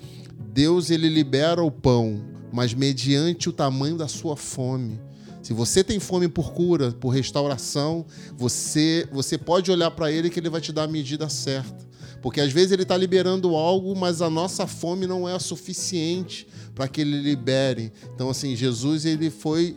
Deus 0.53 0.91
ele 0.91 1.11
libera 1.11 1.63
o 1.63 1.71
pão, 1.71 2.25
mas 2.51 2.73
mediante 2.73 3.51
o 3.51 3.53
tamanho 3.53 3.99
da 3.99 4.09
sua 4.09 4.35
fome. 4.35 4.99
Se 5.47 5.53
você 5.53 5.85
tem 5.85 6.01
fome 6.01 6.27
por 6.27 6.53
cura, 6.53 6.91
por 6.91 7.11
restauração, 7.11 8.05
você, 8.37 9.09
você 9.13 9.39
pode 9.39 9.71
olhar 9.71 9.93
para 9.93 10.11
ele 10.11 10.29
que 10.29 10.41
ele 10.41 10.51
vai 10.51 10.61
te 10.61 10.73
dar 10.73 10.83
a 10.83 10.89
medida 10.89 11.29
certa. 11.29 11.87
Porque 12.21 12.41
às 12.41 12.53
vezes 12.53 12.73
ele 12.73 12.83
está 12.83 12.97
liberando 12.97 13.55
algo, 13.55 13.95
mas 13.95 14.21
a 14.21 14.29
nossa 14.29 14.67
fome 14.67 15.07
não 15.07 15.29
é 15.29 15.39
suficiente 15.39 16.49
para 16.75 16.89
que 16.89 17.01
ele 17.01 17.23
libere. 17.23 17.93
Então, 18.13 18.29
assim, 18.29 18.57
Jesus 18.57 19.05
ele 19.05 19.31
foi, 19.31 19.77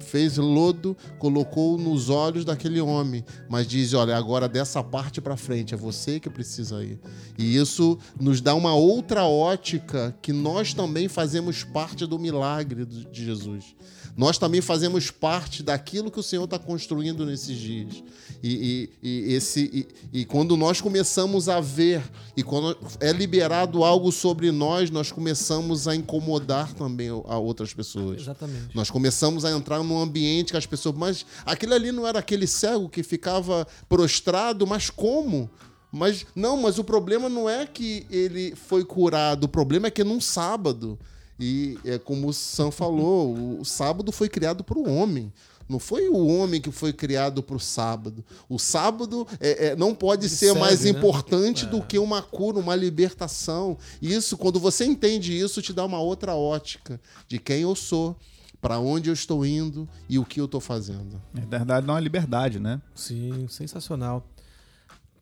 fez 0.00 0.38
lodo, 0.38 0.96
colocou 1.18 1.76
nos 1.76 2.08
olhos 2.08 2.42
daquele 2.42 2.80
homem, 2.80 3.22
mas 3.50 3.66
diz: 3.66 3.92
olha, 3.92 4.16
agora 4.16 4.48
dessa 4.48 4.82
parte 4.82 5.20
para 5.20 5.36
frente 5.36 5.74
é 5.74 5.76
você 5.76 6.18
que 6.18 6.30
precisa 6.30 6.82
ir. 6.82 6.98
E 7.36 7.58
isso 7.58 7.98
nos 8.18 8.40
dá 8.40 8.54
uma 8.54 8.74
outra 8.74 9.24
ótica 9.24 10.16
que 10.22 10.32
nós 10.32 10.72
também 10.72 11.08
fazemos 11.08 11.62
parte 11.62 12.06
do 12.06 12.18
milagre 12.18 12.86
de 12.86 13.22
Jesus 13.22 13.74
nós 14.16 14.36
também 14.36 14.60
fazemos 14.60 15.10
parte 15.10 15.62
daquilo 15.62 16.10
que 16.10 16.20
o 16.20 16.22
Senhor 16.22 16.44
está 16.44 16.58
construindo 16.58 17.24
nesses 17.24 17.56
dias. 17.56 18.02
E, 18.42 18.90
e, 19.02 19.08
e 19.08 19.34
esse, 19.34 19.88
e, 20.12 20.20
e, 20.20 20.24
quando 20.24 20.56
nós 20.56 20.80
começamos 20.80 21.48
a 21.48 21.60
ver, 21.60 22.02
e 22.36 22.42
quando 22.42 22.76
é 23.00 23.12
liberado 23.12 23.84
algo 23.84 24.12
sobre 24.12 24.50
nós, 24.50 24.90
nós 24.90 25.10
começamos 25.10 25.88
a 25.88 25.96
incomodar 25.96 26.74
também 26.74 27.08
a 27.08 27.38
outras 27.38 27.72
pessoas. 27.72 28.20
Exatamente. 28.20 28.74
Nós 28.74 28.90
começamos 28.90 29.44
a 29.44 29.50
entrar 29.50 29.82
num 29.82 29.98
ambiente 29.98 30.50
que 30.50 30.58
as 30.58 30.66
pessoas. 30.66 30.94
Mas 30.96 31.26
aquele 31.46 31.74
ali 31.74 31.92
não 31.92 32.06
era 32.06 32.18
aquele 32.18 32.46
cego 32.46 32.88
que 32.88 33.02
ficava 33.02 33.66
prostrado, 33.88 34.66
mas 34.66 34.90
como? 34.90 35.48
Mas 35.90 36.26
não, 36.34 36.56
mas 36.56 36.78
o 36.78 36.84
problema 36.84 37.28
não 37.28 37.48
é 37.48 37.66
que 37.66 38.06
ele 38.10 38.54
foi 38.56 38.82
curado, 38.82 39.44
o 39.44 39.48
problema 39.48 39.88
é 39.88 39.90
que 39.90 40.02
num 40.02 40.22
sábado 40.22 40.98
e 41.42 41.76
é 41.84 41.98
como 41.98 42.28
o 42.28 42.32
Sam 42.32 42.70
falou, 42.70 43.58
o 43.58 43.64
sábado 43.64 44.12
foi 44.12 44.28
criado 44.28 44.62
para 44.62 44.78
o 44.78 44.88
homem. 44.88 45.32
Não 45.68 45.80
foi 45.80 46.08
o 46.08 46.24
homem 46.24 46.60
que 46.60 46.70
foi 46.70 46.92
criado 46.92 47.42
para 47.42 47.56
o 47.56 47.60
sábado. 47.60 48.24
O 48.48 48.60
sábado 48.60 49.26
é, 49.40 49.68
é, 49.68 49.76
não 49.76 49.92
pode 49.92 50.28
ser 50.28 50.46
serve, 50.46 50.60
mais 50.60 50.84
né? 50.84 50.90
importante 50.90 51.64
né? 51.64 51.70
do 51.72 51.78
é. 51.78 51.80
que 51.80 51.98
uma 51.98 52.22
cura, 52.22 52.60
uma 52.60 52.76
libertação. 52.76 53.76
Isso, 54.00 54.36
quando 54.36 54.60
você 54.60 54.84
entende 54.84 55.36
isso, 55.36 55.60
te 55.60 55.72
dá 55.72 55.84
uma 55.84 55.98
outra 55.98 56.36
ótica 56.36 57.00
de 57.26 57.40
quem 57.40 57.62
eu 57.62 57.74
sou, 57.74 58.16
para 58.60 58.78
onde 58.78 59.10
eu 59.10 59.14
estou 59.14 59.44
indo 59.44 59.88
e 60.08 60.20
o 60.20 60.24
que 60.24 60.40
eu 60.40 60.44
estou 60.44 60.60
fazendo. 60.60 61.20
É 61.34 61.44
verdade, 61.44 61.86
dá 61.88 61.92
uma 61.92 62.00
liberdade, 62.00 62.60
né? 62.60 62.80
Sim, 62.94 63.48
sensacional. 63.48 64.24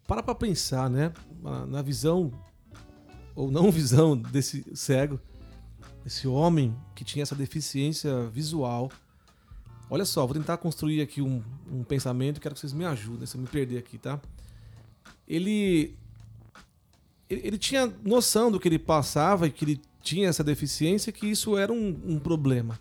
Para 0.06 0.22
para 0.22 0.34
pensar, 0.34 0.90
né? 0.90 1.14
Na 1.66 1.80
visão 1.80 2.30
ou 3.34 3.50
não 3.50 3.70
visão 3.70 4.14
desse 4.14 4.66
cego, 4.74 5.18
esse 6.04 6.26
homem 6.26 6.76
que 6.94 7.04
tinha 7.04 7.22
essa 7.22 7.34
deficiência 7.34 8.28
visual. 8.28 8.90
Olha 9.88 10.04
só, 10.04 10.24
vou 10.24 10.34
tentar 10.34 10.56
construir 10.56 11.02
aqui 11.02 11.20
um, 11.20 11.42
um 11.70 11.82
pensamento, 11.82 12.40
quero 12.40 12.54
que 12.54 12.60
vocês 12.60 12.72
me 12.72 12.84
ajudem, 12.84 13.26
se 13.26 13.36
eu 13.36 13.40
me 13.40 13.46
perder 13.46 13.78
aqui, 13.78 13.98
tá? 13.98 14.20
Ele, 15.26 15.96
ele, 17.28 17.40
ele 17.44 17.58
tinha 17.58 17.92
noção 18.04 18.50
do 18.50 18.60
que 18.60 18.68
ele 18.68 18.78
passava 18.78 19.46
e 19.46 19.50
que 19.50 19.64
ele 19.64 19.80
tinha 20.00 20.28
essa 20.28 20.42
deficiência, 20.44 21.12
que 21.12 21.26
isso 21.26 21.56
era 21.56 21.72
um, 21.72 22.00
um 22.04 22.18
problema. 22.18 22.78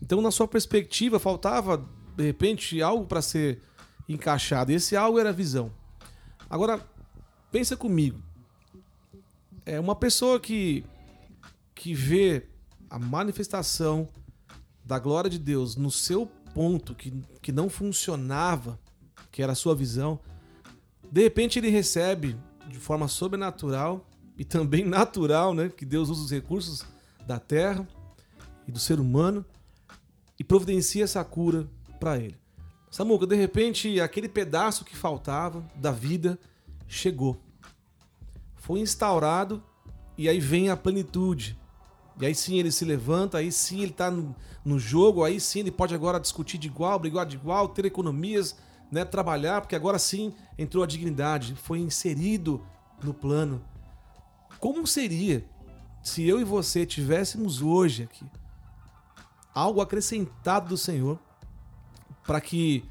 Então, 0.00 0.20
na 0.20 0.30
sua 0.30 0.48
perspectiva, 0.48 1.18
faltava, 1.18 1.86
de 2.16 2.24
repente, 2.24 2.82
algo 2.82 3.06
para 3.06 3.22
ser 3.22 3.60
encaixado. 4.08 4.72
E 4.72 4.74
esse 4.74 4.96
algo 4.96 5.18
era 5.18 5.28
a 5.28 5.32
visão. 5.32 5.70
Agora, 6.50 6.80
pensa 7.50 7.76
comigo. 7.76 8.20
É 9.64 9.78
uma 9.78 9.94
pessoa 9.94 10.40
que 10.40 10.84
que 11.82 11.94
vê 11.94 12.46
a 12.88 12.96
manifestação 12.96 14.08
da 14.84 15.00
glória 15.00 15.28
de 15.28 15.36
Deus 15.36 15.74
no 15.74 15.90
seu 15.90 16.26
ponto 16.54 16.94
que, 16.94 17.12
que 17.42 17.50
não 17.50 17.68
funcionava, 17.68 18.78
que 19.32 19.42
era 19.42 19.50
a 19.50 19.56
sua 19.56 19.74
visão, 19.74 20.20
de 21.10 21.20
repente 21.20 21.58
ele 21.58 21.70
recebe 21.70 22.36
de 22.68 22.78
forma 22.78 23.08
sobrenatural 23.08 24.08
e 24.38 24.44
também 24.44 24.84
natural, 24.86 25.54
né, 25.54 25.70
que 25.70 25.84
Deus 25.84 26.08
usa 26.08 26.22
os 26.22 26.30
recursos 26.30 26.84
da 27.26 27.40
terra 27.40 27.84
e 28.68 28.70
do 28.70 28.78
ser 28.78 29.00
humano 29.00 29.44
e 30.38 30.44
providencia 30.44 31.02
essa 31.02 31.24
cura 31.24 31.68
para 31.98 32.16
ele. 32.16 32.38
Samuca, 32.92 33.26
de 33.26 33.34
repente 33.34 34.00
aquele 34.00 34.28
pedaço 34.28 34.84
que 34.84 34.94
faltava 34.94 35.68
da 35.74 35.90
vida 35.90 36.38
chegou. 36.86 37.42
Foi 38.54 38.78
instaurado 38.78 39.60
e 40.16 40.28
aí 40.28 40.38
vem 40.38 40.70
a 40.70 40.76
plenitude. 40.76 41.60
E 42.22 42.24
aí 42.26 42.36
sim 42.36 42.56
ele 42.56 42.70
se 42.70 42.84
levanta, 42.84 43.38
aí 43.38 43.50
sim 43.50 43.80
ele 43.80 43.90
está 43.90 44.08
no, 44.08 44.32
no, 44.64 44.78
jogo, 44.78 45.24
aí 45.24 45.40
sim 45.40 45.58
ele 45.58 45.72
pode 45.72 45.92
agora 45.92 46.20
discutir 46.20 46.56
de 46.56 46.68
igual, 46.68 46.96
brigar 46.96 47.26
de 47.26 47.34
igual, 47.34 47.68
ter 47.68 47.84
economias, 47.84 48.56
né, 48.92 49.04
trabalhar, 49.04 49.60
porque 49.60 49.74
agora 49.74 49.98
sim 49.98 50.32
entrou 50.56 50.84
a 50.84 50.86
dignidade, 50.86 51.56
foi 51.56 51.80
inserido 51.80 52.64
no 53.02 53.12
plano. 53.12 53.60
Como 54.60 54.86
seria 54.86 55.44
se 56.00 56.22
eu 56.22 56.40
e 56.40 56.44
você 56.44 56.86
tivéssemos 56.86 57.60
hoje 57.60 58.04
aqui 58.04 58.24
algo 59.52 59.80
acrescentado 59.80 60.68
do 60.68 60.76
Senhor 60.76 61.18
para 62.24 62.40
que 62.40 62.84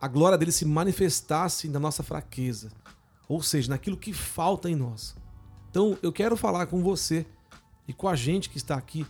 a 0.00 0.08
glória 0.08 0.36
dele 0.36 0.50
se 0.50 0.64
manifestasse 0.64 1.68
na 1.68 1.78
nossa 1.78 2.02
fraqueza, 2.02 2.72
ou 3.28 3.40
seja, 3.40 3.70
naquilo 3.70 3.96
que 3.96 4.12
falta 4.12 4.68
em 4.68 4.74
nós. 4.74 5.14
Então 5.70 5.96
eu 6.02 6.12
quero 6.12 6.36
falar 6.36 6.66
com 6.66 6.82
você 6.82 7.24
e 7.86 7.92
com 7.92 8.08
a 8.08 8.16
gente 8.16 8.50
que 8.50 8.56
está 8.56 8.76
aqui, 8.76 9.06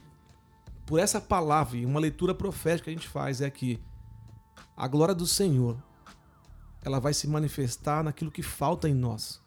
por 0.84 0.98
essa 0.98 1.20
palavra 1.20 1.76
e 1.76 1.84
uma 1.84 1.98
leitura 1.98 2.34
profética 2.34 2.84
que 2.84 2.90
a 2.90 2.92
gente 2.92 3.08
faz 3.08 3.40
é 3.40 3.50
que 3.50 3.80
a 4.76 4.86
glória 4.86 5.14
do 5.14 5.26
Senhor 5.26 5.76
ela 6.84 7.00
vai 7.00 7.12
se 7.12 7.26
manifestar 7.26 8.04
naquilo 8.04 8.30
que 8.30 8.42
falta 8.42 8.88
em 8.88 8.94
nós. 8.94 9.40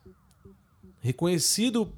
Reconhecido 0.99 1.89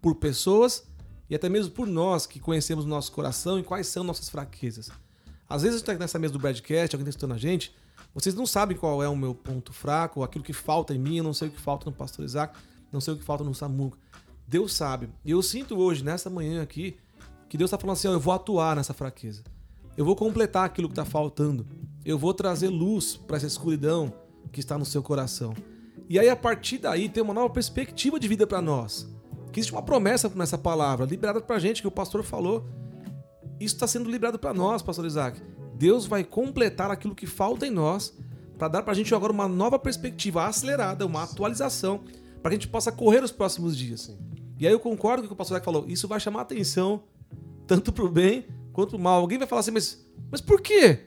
por 0.00 0.14
pessoas 0.14 0.86
e 1.28 1.34
até 1.34 1.48
mesmo 1.48 1.72
por 1.72 1.86
nós 1.86 2.26
que 2.26 2.40
conhecemos 2.40 2.86
o 2.86 2.88
nosso 2.88 3.12
coração 3.12 3.58
e 3.58 3.62
quais 3.62 3.86
são 3.86 4.02
nossas 4.02 4.30
fraquezas. 4.30 4.90
Às 5.46 5.62
vezes 5.62 5.80
está 5.80 5.92
nessa 5.94 6.18
mesa 6.18 6.32
do 6.32 6.38
broadcast, 6.38 6.94
alguém 6.94 7.08
está 7.08 7.10
estudando 7.10 7.34
a 7.34 7.38
gente, 7.38 7.74
vocês 8.14 8.34
não 8.34 8.46
sabem 8.46 8.76
qual 8.76 9.02
é 9.02 9.08
o 9.08 9.16
meu 9.16 9.34
ponto 9.34 9.72
fraco, 9.72 10.22
aquilo 10.22 10.44
que 10.44 10.52
falta 10.54 10.94
em 10.94 10.98
mim, 10.98 11.18
eu 11.18 11.24
não 11.24 11.34
sei 11.34 11.48
o 11.48 11.50
que 11.50 11.60
falta 11.60 11.90
no 11.90 11.94
pastor 11.94 12.24
Isaac, 12.24 12.58
não 12.90 13.00
sei 13.00 13.14
o 13.14 13.18
que 13.18 13.24
falta 13.24 13.44
no 13.44 13.54
Samuca. 13.54 13.98
Deus 14.48 14.72
sabe. 14.72 15.10
E 15.22 15.30
eu 15.30 15.42
sinto 15.42 15.76
hoje, 15.76 16.02
nessa 16.02 16.30
manhã 16.30 16.62
aqui, 16.62 16.96
que 17.50 17.58
Deus 17.58 17.68
está 17.68 17.76
falando 17.76 17.96
assim: 17.96 18.08
ó, 18.08 18.12
eu 18.12 18.20
vou 18.20 18.32
atuar 18.32 18.74
nessa 18.74 18.94
fraqueza. 18.94 19.42
Eu 19.94 20.06
vou 20.06 20.16
completar 20.16 20.64
aquilo 20.64 20.88
que 20.88 20.92
está 20.92 21.04
faltando. 21.04 21.66
Eu 22.02 22.18
vou 22.18 22.32
trazer 22.32 22.68
luz 22.68 23.16
para 23.16 23.36
essa 23.36 23.46
escuridão 23.46 24.10
que 24.50 24.60
está 24.60 24.78
no 24.78 24.86
seu 24.86 25.02
coração. 25.02 25.54
E 26.08 26.18
aí, 26.18 26.30
a 26.30 26.36
partir 26.36 26.78
daí, 26.78 27.10
tem 27.10 27.22
uma 27.22 27.34
nova 27.34 27.50
perspectiva 27.50 28.18
de 28.18 28.26
vida 28.26 28.46
para 28.46 28.62
nós. 28.62 29.06
que 29.52 29.60
existe 29.60 29.72
uma 29.72 29.82
promessa 29.82 30.30
nessa 30.34 30.56
palavra, 30.56 31.04
liberada 31.04 31.40
pra 31.40 31.58
gente, 31.58 31.82
que 31.82 31.88
o 31.88 31.90
pastor 31.90 32.22
falou. 32.22 32.64
Isso 33.60 33.74
está 33.74 33.86
sendo 33.86 34.10
liberado 34.10 34.38
para 34.38 34.54
nós, 34.54 34.82
pastor 34.82 35.04
Isaac. 35.04 35.42
Deus 35.74 36.06
vai 36.06 36.24
completar 36.24 36.90
aquilo 36.90 37.14
que 37.14 37.26
falta 37.26 37.66
em 37.66 37.70
nós 37.70 38.16
para 38.56 38.68
dar 38.68 38.82
pra 38.82 38.94
gente 38.94 39.14
agora 39.14 39.32
uma 39.32 39.48
nova 39.48 39.78
perspectiva 39.78 40.46
acelerada, 40.46 41.04
uma 41.04 41.24
atualização, 41.24 42.00
para 42.42 42.50
que 42.50 42.56
a 42.56 42.58
gente 42.58 42.68
possa 42.68 42.90
correr 42.90 43.22
os 43.22 43.32
próximos 43.32 43.76
dias. 43.76 44.02
Sim. 44.02 44.37
E 44.58 44.66
aí 44.66 44.72
eu 44.72 44.80
concordo 44.80 45.22
com 45.22 45.26
o 45.26 45.28
que 45.28 45.32
o 45.34 45.36
pastor 45.36 45.54
Isaac 45.56 45.64
falou. 45.64 45.84
Isso 45.88 46.08
vai 46.08 46.18
chamar 46.20 46.42
atenção, 46.42 47.02
tanto 47.66 47.92
pro 47.92 48.08
bem 48.10 48.46
quanto 48.72 48.90
pro 48.90 48.98
mal. 48.98 49.20
Alguém 49.20 49.38
vai 49.38 49.46
falar 49.46 49.60
assim, 49.60 49.70
mas, 49.70 50.04
mas 50.30 50.40
por 50.40 50.60
quê? 50.60 51.04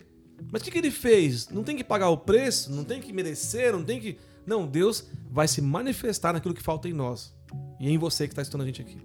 Mas 0.51 0.61
o 0.61 0.65
que, 0.65 0.71
que 0.71 0.77
ele 0.77 0.91
fez? 0.91 1.49
Não 1.49 1.63
tem 1.63 1.75
que 1.75 1.83
pagar 1.83 2.09
o 2.09 2.17
preço? 2.17 2.71
Não 2.71 2.83
tem 2.83 2.99
que 3.01 3.11
merecer? 3.13 3.71
Não 3.73 3.83
tem 3.83 3.99
que. 3.99 4.17
Não, 4.45 4.65
Deus 4.65 5.05
vai 5.29 5.47
se 5.47 5.61
manifestar 5.61 6.33
naquilo 6.33 6.53
que 6.53 6.63
falta 6.63 6.87
em 6.89 6.93
nós. 6.93 7.33
E 7.79 7.89
em 7.89 7.97
você 7.97 8.27
que 8.27 8.31
está 8.33 8.41
estudando 8.41 8.63
a 8.63 8.65
gente 8.67 8.81
aqui. 8.81 8.97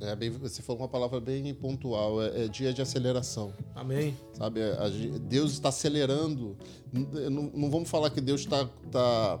É 0.00 0.14
bem, 0.14 0.30
você 0.30 0.62
falou 0.62 0.82
uma 0.82 0.88
palavra 0.88 1.18
bem 1.20 1.52
pontual, 1.52 2.22
é, 2.22 2.44
é 2.44 2.48
dia 2.48 2.72
de 2.72 2.80
aceleração. 2.80 3.52
Amém. 3.74 4.16
Sabe, 4.32 4.62
a 4.62 4.88
gen- 4.88 5.18
Deus 5.18 5.52
está 5.52 5.70
acelerando. 5.70 6.56
Não, 6.92 7.50
não 7.52 7.68
vamos 7.70 7.90
falar 7.90 8.08
que 8.10 8.20
Deus 8.20 8.42
está 8.42 8.64
tá, 8.92 9.40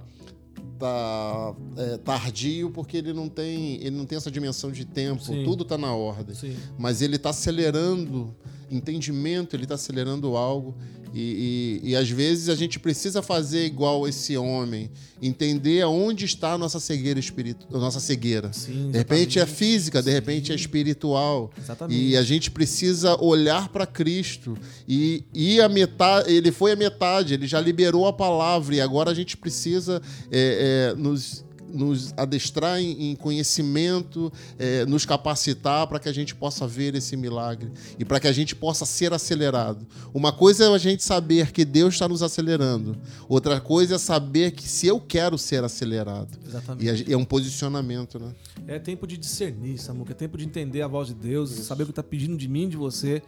tá, 0.78 1.54
é, 1.76 1.96
tardio 1.98 2.70
porque 2.70 2.96
ele 2.96 3.12
não 3.12 3.28
tem 3.28 3.76
ele 3.76 3.96
não 3.96 4.06
tem 4.06 4.16
essa 4.16 4.30
dimensão 4.30 4.70
de 4.70 4.84
tempo. 4.84 5.22
Sim. 5.22 5.44
Tudo 5.44 5.62
está 5.62 5.76
na 5.78 5.94
ordem. 5.94 6.34
Sim. 6.34 6.56
Mas 6.78 7.02
ele 7.02 7.16
está 7.16 7.30
acelerando 7.30 8.34
entendimento, 8.70 9.56
ele 9.56 9.64
está 9.64 9.74
acelerando 9.74 10.36
algo. 10.36 10.76
E, 11.14 11.80
e- 11.84 11.90
e 11.90 11.96
às 11.96 12.08
vezes 12.10 12.48
a 12.48 12.54
gente 12.54 12.78
precisa 12.78 13.22
fazer 13.22 13.64
igual 13.64 14.06
esse 14.06 14.36
homem, 14.36 14.90
entender 15.22 15.80
aonde 15.82 16.24
está 16.24 16.52
a 16.52 16.58
nossa 16.58 16.78
cegueira 16.78 17.18
espiritual, 17.18 17.80
nossa 17.80 17.98
cegueira. 18.00 18.52
Sim, 18.52 18.90
De 18.90 18.98
repente 18.98 19.38
é 19.38 19.46
física, 19.46 20.02
de 20.02 20.10
repente 20.10 20.52
é 20.52 20.54
espiritual. 20.54 21.50
Exatamente. 21.58 22.00
E 22.00 22.16
a 22.16 22.22
gente 22.22 22.50
precisa 22.50 23.16
olhar 23.22 23.68
para 23.68 23.86
Cristo 23.86 24.56
e 24.86 25.24
ir 25.34 25.60
a 25.60 25.68
metade. 25.68 26.30
Ele 26.32 26.52
foi 26.52 26.72
a 26.72 26.76
metade, 26.76 27.34
ele 27.34 27.46
já 27.46 27.60
liberou 27.60 28.06
a 28.06 28.12
palavra 28.12 28.74
e 28.74 28.80
agora 28.80 29.10
a 29.10 29.14
gente 29.14 29.36
precisa 29.36 30.00
é, 30.30 30.92
é, 30.92 30.94
nos, 30.96 31.44
nos 31.72 32.12
adestrar 32.16 32.78
em, 32.78 33.10
em 33.10 33.16
conhecimento, 33.16 34.32
é, 34.58 34.84
nos 34.86 35.04
capacitar 35.04 35.86
para 35.86 35.98
que 35.98 36.08
a 36.08 36.12
gente 36.12 36.34
possa 36.34 36.66
ver 36.66 36.94
esse 36.94 37.16
milagre 37.16 37.70
e 37.98 38.04
para 38.04 38.18
que 38.20 38.26
a 38.26 38.32
gente 38.32 38.54
possa 38.54 38.84
ser 38.84 39.12
acelerado. 39.12 39.86
Uma 40.12 40.32
coisa 40.32 40.64
é 40.64 40.74
a 40.74 40.78
gente 40.78 41.02
saber 41.02 41.52
que 41.52 41.64
Deus 41.64 41.94
está 41.94 42.08
nos 42.08 42.22
acelerando, 42.22 42.96
outra 43.28 43.60
coisa 43.60 43.96
é 43.96 43.98
saber 43.98 44.52
que 44.52 44.68
se 44.68 44.86
eu 44.86 45.00
quero 45.00 45.36
ser 45.38 45.62
acelerado. 45.64 46.38
Exatamente. 46.46 47.04
E 47.08 47.12
é 47.12 47.16
um 47.16 47.24
posicionamento, 47.24 48.18
né? 48.18 48.32
É 48.66 48.78
tempo 48.78 49.06
de 49.06 49.16
discernir, 49.16 49.78
Samuca. 49.78 50.12
É 50.12 50.14
tempo 50.14 50.36
de 50.36 50.44
entender 50.44 50.82
a 50.82 50.88
voz 50.88 51.08
de 51.08 51.14
Deus, 51.14 51.50
saber 51.50 51.84
o 51.84 51.86
que 51.86 51.92
está 51.92 52.02
pedindo 52.02 52.36
de 52.36 52.48
mim 52.48 52.64
e 52.64 52.68
de 52.68 52.76
você, 52.76 53.22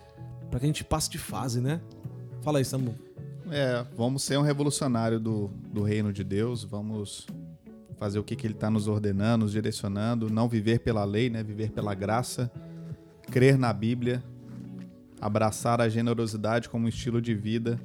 para 0.51 0.59
que 0.59 0.67
a 0.67 0.69
gente 0.69 0.85
passe 0.85 1.11
de 1.11 1.19
fase, 1.19 1.61
né? 1.61 1.81
Fala 2.43 2.59
aí, 2.59 2.65
Samu. 2.65 2.95
É, 3.51 3.85
vamos 3.97 4.23
ser 4.23 4.39
um 4.39 4.43
revolucionário 4.43 5.19
do, 5.19 5.51
do 5.73 5.83
reino 5.83 6.13
de 6.13 6.23
Deus, 6.23 6.63
vamos 6.63 7.27
fazer 8.01 8.19
o 8.19 8.25
que, 8.25 8.35
que 8.35 8.47
ele 8.47 8.55
está 8.55 8.71
nos 8.71 8.89
ordenando, 8.89 9.45
nos 9.45 9.53
direcionando, 9.53 10.31
não 10.31 10.49
viver 10.49 10.81
pela 10.81 11.05
lei, 11.05 11.29
né? 11.29 11.43
Viver 11.43 11.71
pela 11.71 11.95
graça, 11.95 12.51
crer 13.31 13.59
na 13.59 13.75
Bíblia, 13.75 14.25
abraçar 15.21 15.83
a 15.83 15.89
generosidade 15.89 16.71
como 16.71 16.89
estilo 16.89 17.21
de 17.21 17.35
vida, 17.35 17.79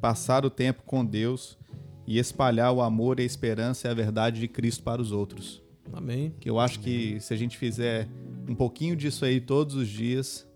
passar 0.00 0.46
o 0.46 0.48
tempo 0.48 0.82
com 0.86 1.04
Deus 1.04 1.58
e 2.06 2.18
espalhar 2.18 2.72
o 2.72 2.80
amor 2.80 3.20
e 3.20 3.24
a 3.24 3.26
esperança 3.26 3.86
e 3.86 3.90
a 3.90 3.94
verdade 3.94 4.40
de 4.40 4.48
Cristo 4.48 4.82
para 4.82 5.02
os 5.02 5.12
outros. 5.12 5.62
Amém. 5.92 6.32
Que 6.40 6.48
eu 6.48 6.58
acho 6.58 6.80
que 6.80 7.20
se 7.20 7.34
a 7.34 7.36
gente 7.36 7.58
fizer 7.58 8.08
um 8.48 8.54
pouquinho 8.54 8.96
disso 8.96 9.26
aí 9.26 9.38
todos 9.38 9.74
os 9.74 9.86
dias, 9.86 10.48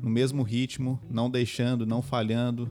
no 0.00 0.08
mesmo 0.08 0.44
ritmo, 0.44 1.00
não 1.10 1.28
deixando, 1.28 1.84
não 1.84 2.00
falhando, 2.00 2.70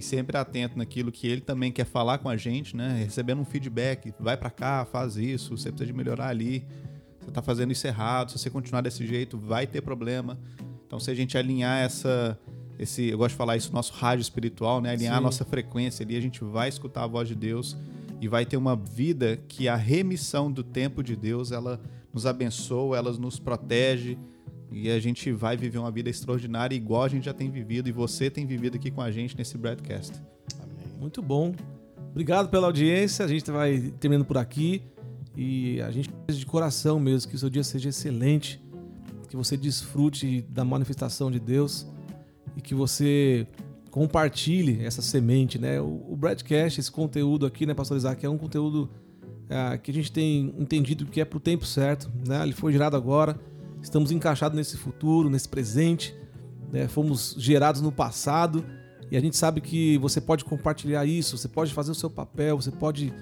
e 0.00 0.02
sempre 0.02 0.36
atento 0.36 0.78
naquilo 0.78 1.12
que 1.12 1.26
ele 1.26 1.42
também 1.42 1.70
quer 1.70 1.84
falar 1.84 2.18
com 2.18 2.28
a 2.28 2.36
gente, 2.36 2.74
né? 2.74 3.04
Recebendo 3.04 3.40
um 3.40 3.44
feedback, 3.44 4.14
vai 4.18 4.34
pra 4.34 4.50
cá, 4.50 4.84
faz 4.86 5.16
isso, 5.16 5.56
você 5.56 5.70
precisa 5.70 5.92
de 5.92 5.92
melhorar 5.92 6.28
ali, 6.28 6.64
você 7.20 7.30
tá 7.30 7.42
fazendo 7.42 7.70
isso 7.70 7.86
errado, 7.86 8.30
se 8.30 8.38
você 8.38 8.48
continuar 8.48 8.80
desse 8.80 9.06
jeito, 9.06 9.38
vai 9.38 9.66
ter 9.66 9.82
problema. 9.82 10.38
Então 10.86 10.98
se 10.98 11.10
a 11.10 11.14
gente 11.14 11.36
alinhar 11.36 11.78
essa 11.78 12.38
esse, 12.78 13.10
eu 13.10 13.18
gosto 13.18 13.32
de 13.32 13.36
falar 13.36 13.58
isso, 13.58 13.74
nosso 13.74 13.92
rádio 13.92 14.22
espiritual, 14.22 14.80
né? 14.80 14.92
Alinhar 14.92 15.14
a 15.14 15.18
Sim. 15.18 15.24
nossa 15.24 15.44
frequência 15.44 16.02
ali, 16.02 16.16
a 16.16 16.20
gente 16.20 16.42
vai 16.42 16.66
escutar 16.70 17.04
a 17.04 17.06
voz 17.06 17.28
de 17.28 17.34
Deus 17.34 17.76
e 18.22 18.26
vai 18.26 18.46
ter 18.46 18.56
uma 18.56 18.74
vida 18.74 19.38
que 19.48 19.68
a 19.68 19.76
remissão 19.76 20.50
do 20.50 20.64
tempo 20.64 21.02
de 21.02 21.14
Deus, 21.14 21.52
ela 21.52 21.78
nos 22.10 22.24
abençoa, 22.24 22.96
ela 22.96 23.12
nos 23.12 23.38
protege 23.38 24.16
e 24.72 24.90
a 24.90 25.00
gente 25.00 25.32
vai 25.32 25.56
viver 25.56 25.78
uma 25.78 25.90
vida 25.90 26.08
extraordinária 26.08 26.74
igual 26.74 27.02
a 27.02 27.08
gente 27.08 27.24
já 27.24 27.34
tem 27.34 27.50
vivido 27.50 27.88
e 27.88 27.92
você 27.92 28.30
tem 28.30 28.46
vivido 28.46 28.76
aqui 28.76 28.90
com 28.90 29.00
a 29.00 29.10
gente 29.10 29.36
nesse 29.36 29.58
broadcast. 29.58 30.12
Muito 30.98 31.20
bom. 31.20 31.54
Obrigado 32.10 32.48
pela 32.48 32.66
audiência. 32.66 33.24
A 33.24 33.28
gente 33.28 33.50
vai 33.50 33.92
terminando 33.98 34.26
por 34.26 34.38
aqui. 34.38 34.82
E 35.36 35.80
a 35.80 35.90
gente 35.90 36.10
de 36.28 36.44
coração 36.44 37.00
mesmo 37.00 37.30
que 37.30 37.36
o 37.36 37.38
seu 37.38 37.50
dia 37.50 37.64
seja 37.64 37.88
excelente. 37.88 38.62
Que 39.28 39.36
você 39.36 39.56
desfrute 39.56 40.42
da 40.42 40.64
manifestação 40.64 41.30
de 41.30 41.40
Deus. 41.40 41.86
E 42.56 42.60
que 42.60 42.74
você 42.74 43.46
compartilhe 43.90 44.84
essa 44.84 45.02
semente, 45.02 45.58
né? 45.58 45.80
O, 45.80 46.04
o 46.10 46.16
broadcast, 46.16 46.78
esse 46.78 46.90
conteúdo 46.90 47.44
aqui, 47.44 47.66
né, 47.66 47.74
Pastor 47.74 47.96
Isaac, 47.96 48.24
é 48.24 48.28
um 48.28 48.38
conteúdo 48.38 48.88
ah, 49.48 49.76
que 49.78 49.90
a 49.90 49.94
gente 49.94 50.12
tem 50.12 50.54
entendido 50.58 51.06
que 51.06 51.20
é 51.20 51.24
pro 51.24 51.40
tempo 51.40 51.66
certo, 51.66 52.10
né? 52.26 52.42
Ele 52.42 52.52
foi 52.52 52.72
gerado 52.72 52.96
agora. 52.96 53.38
Estamos 53.82 54.10
encaixados 54.10 54.56
nesse 54.56 54.76
futuro, 54.76 55.30
nesse 55.30 55.48
presente. 55.48 56.14
né? 56.72 56.86
Fomos 56.88 57.34
gerados 57.38 57.80
no 57.80 57.90
passado. 57.90 58.64
E 59.10 59.16
a 59.16 59.20
gente 59.20 59.36
sabe 59.36 59.60
que 59.60 59.98
você 59.98 60.20
pode 60.20 60.44
compartilhar 60.44 61.04
isso, 61.04 61.36
você 61.36 61.48
pode 61.48 61.72
fazer 61.74 61.90
o 61.90 61.94
seu 61.94 62.08
papel, 62.08 62.56
você 62.60 62.70
pode 62.70 63.12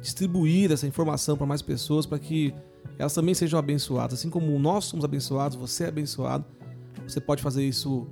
distribuir 0.00 0.70
essa 0.70 0.86
informação 0.86 1.36
para 1.36 1.46
mais 1.46 1.62
pessoas 1.62 2.04
para 2.04 2.18
que 2.18 2.54
elas 2.98 3.14
também 3.14 3.32
sejam 3.34 3.58
abençoadas. 3.58 4.18
Assim 4.18 4.28
como 4.28 4.58
nós 4.58 4.84
somos 4.84 5.04
abençoados, 5.04 5.56
você 5.56 5.84
é 5.84 5.88
abençoado, 5.88 6.44
você 7.06 7.20
pode 7.20 7.42
fazer 7.42 7.64
isso 7.64 8.06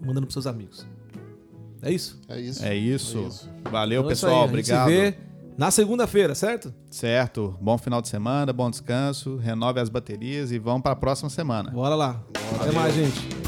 mandando 0.00 0.26
para 0.26 0.32
seus 0.32 0.46
amigos. 0.46 0.86
É 1.82 1.92
isso? 1.92 2.20
É 2.28 2.40
isso. 2.40 2.64
É 2.64 2.74
isso. 2.74 3.18
É 3.18 3.22
isso. 3.28 3.50
Valeu, 3.70 4.00
Então 4.00 4.10
é 4.10 4.12
isso 4.12 4.26
pessoal. 4.26 4.44
A 4.44 4.46
gente 4.48 4.72
Obrigado. 4.72 4.90
Na 5.56 5.70
segunda-feira, 5.70 6.34
certo? 6.34 6.72
Certo. 6.90 7.56
Bom 7.60 7.78
final 7.78 8.02
de 8.02 8.08
semana, 8.08 8.52
bom 8.52 8.70
descanso, 8.70 9.36
renove 9.36 9.80
as 9.80 9.88
baterias 9.88 10.52
e 10.52 10.58
vamos 10.58 10.82
para 10.82 10.92
a 10.92 10.96
próxima 10.96 11.30
semana. 11.30 11.70
Bora 11.70 11.94
lá. 11.94 12.22
Até 12.60 12.72
mais, 12.72 12.94
gente. 12.94 13.45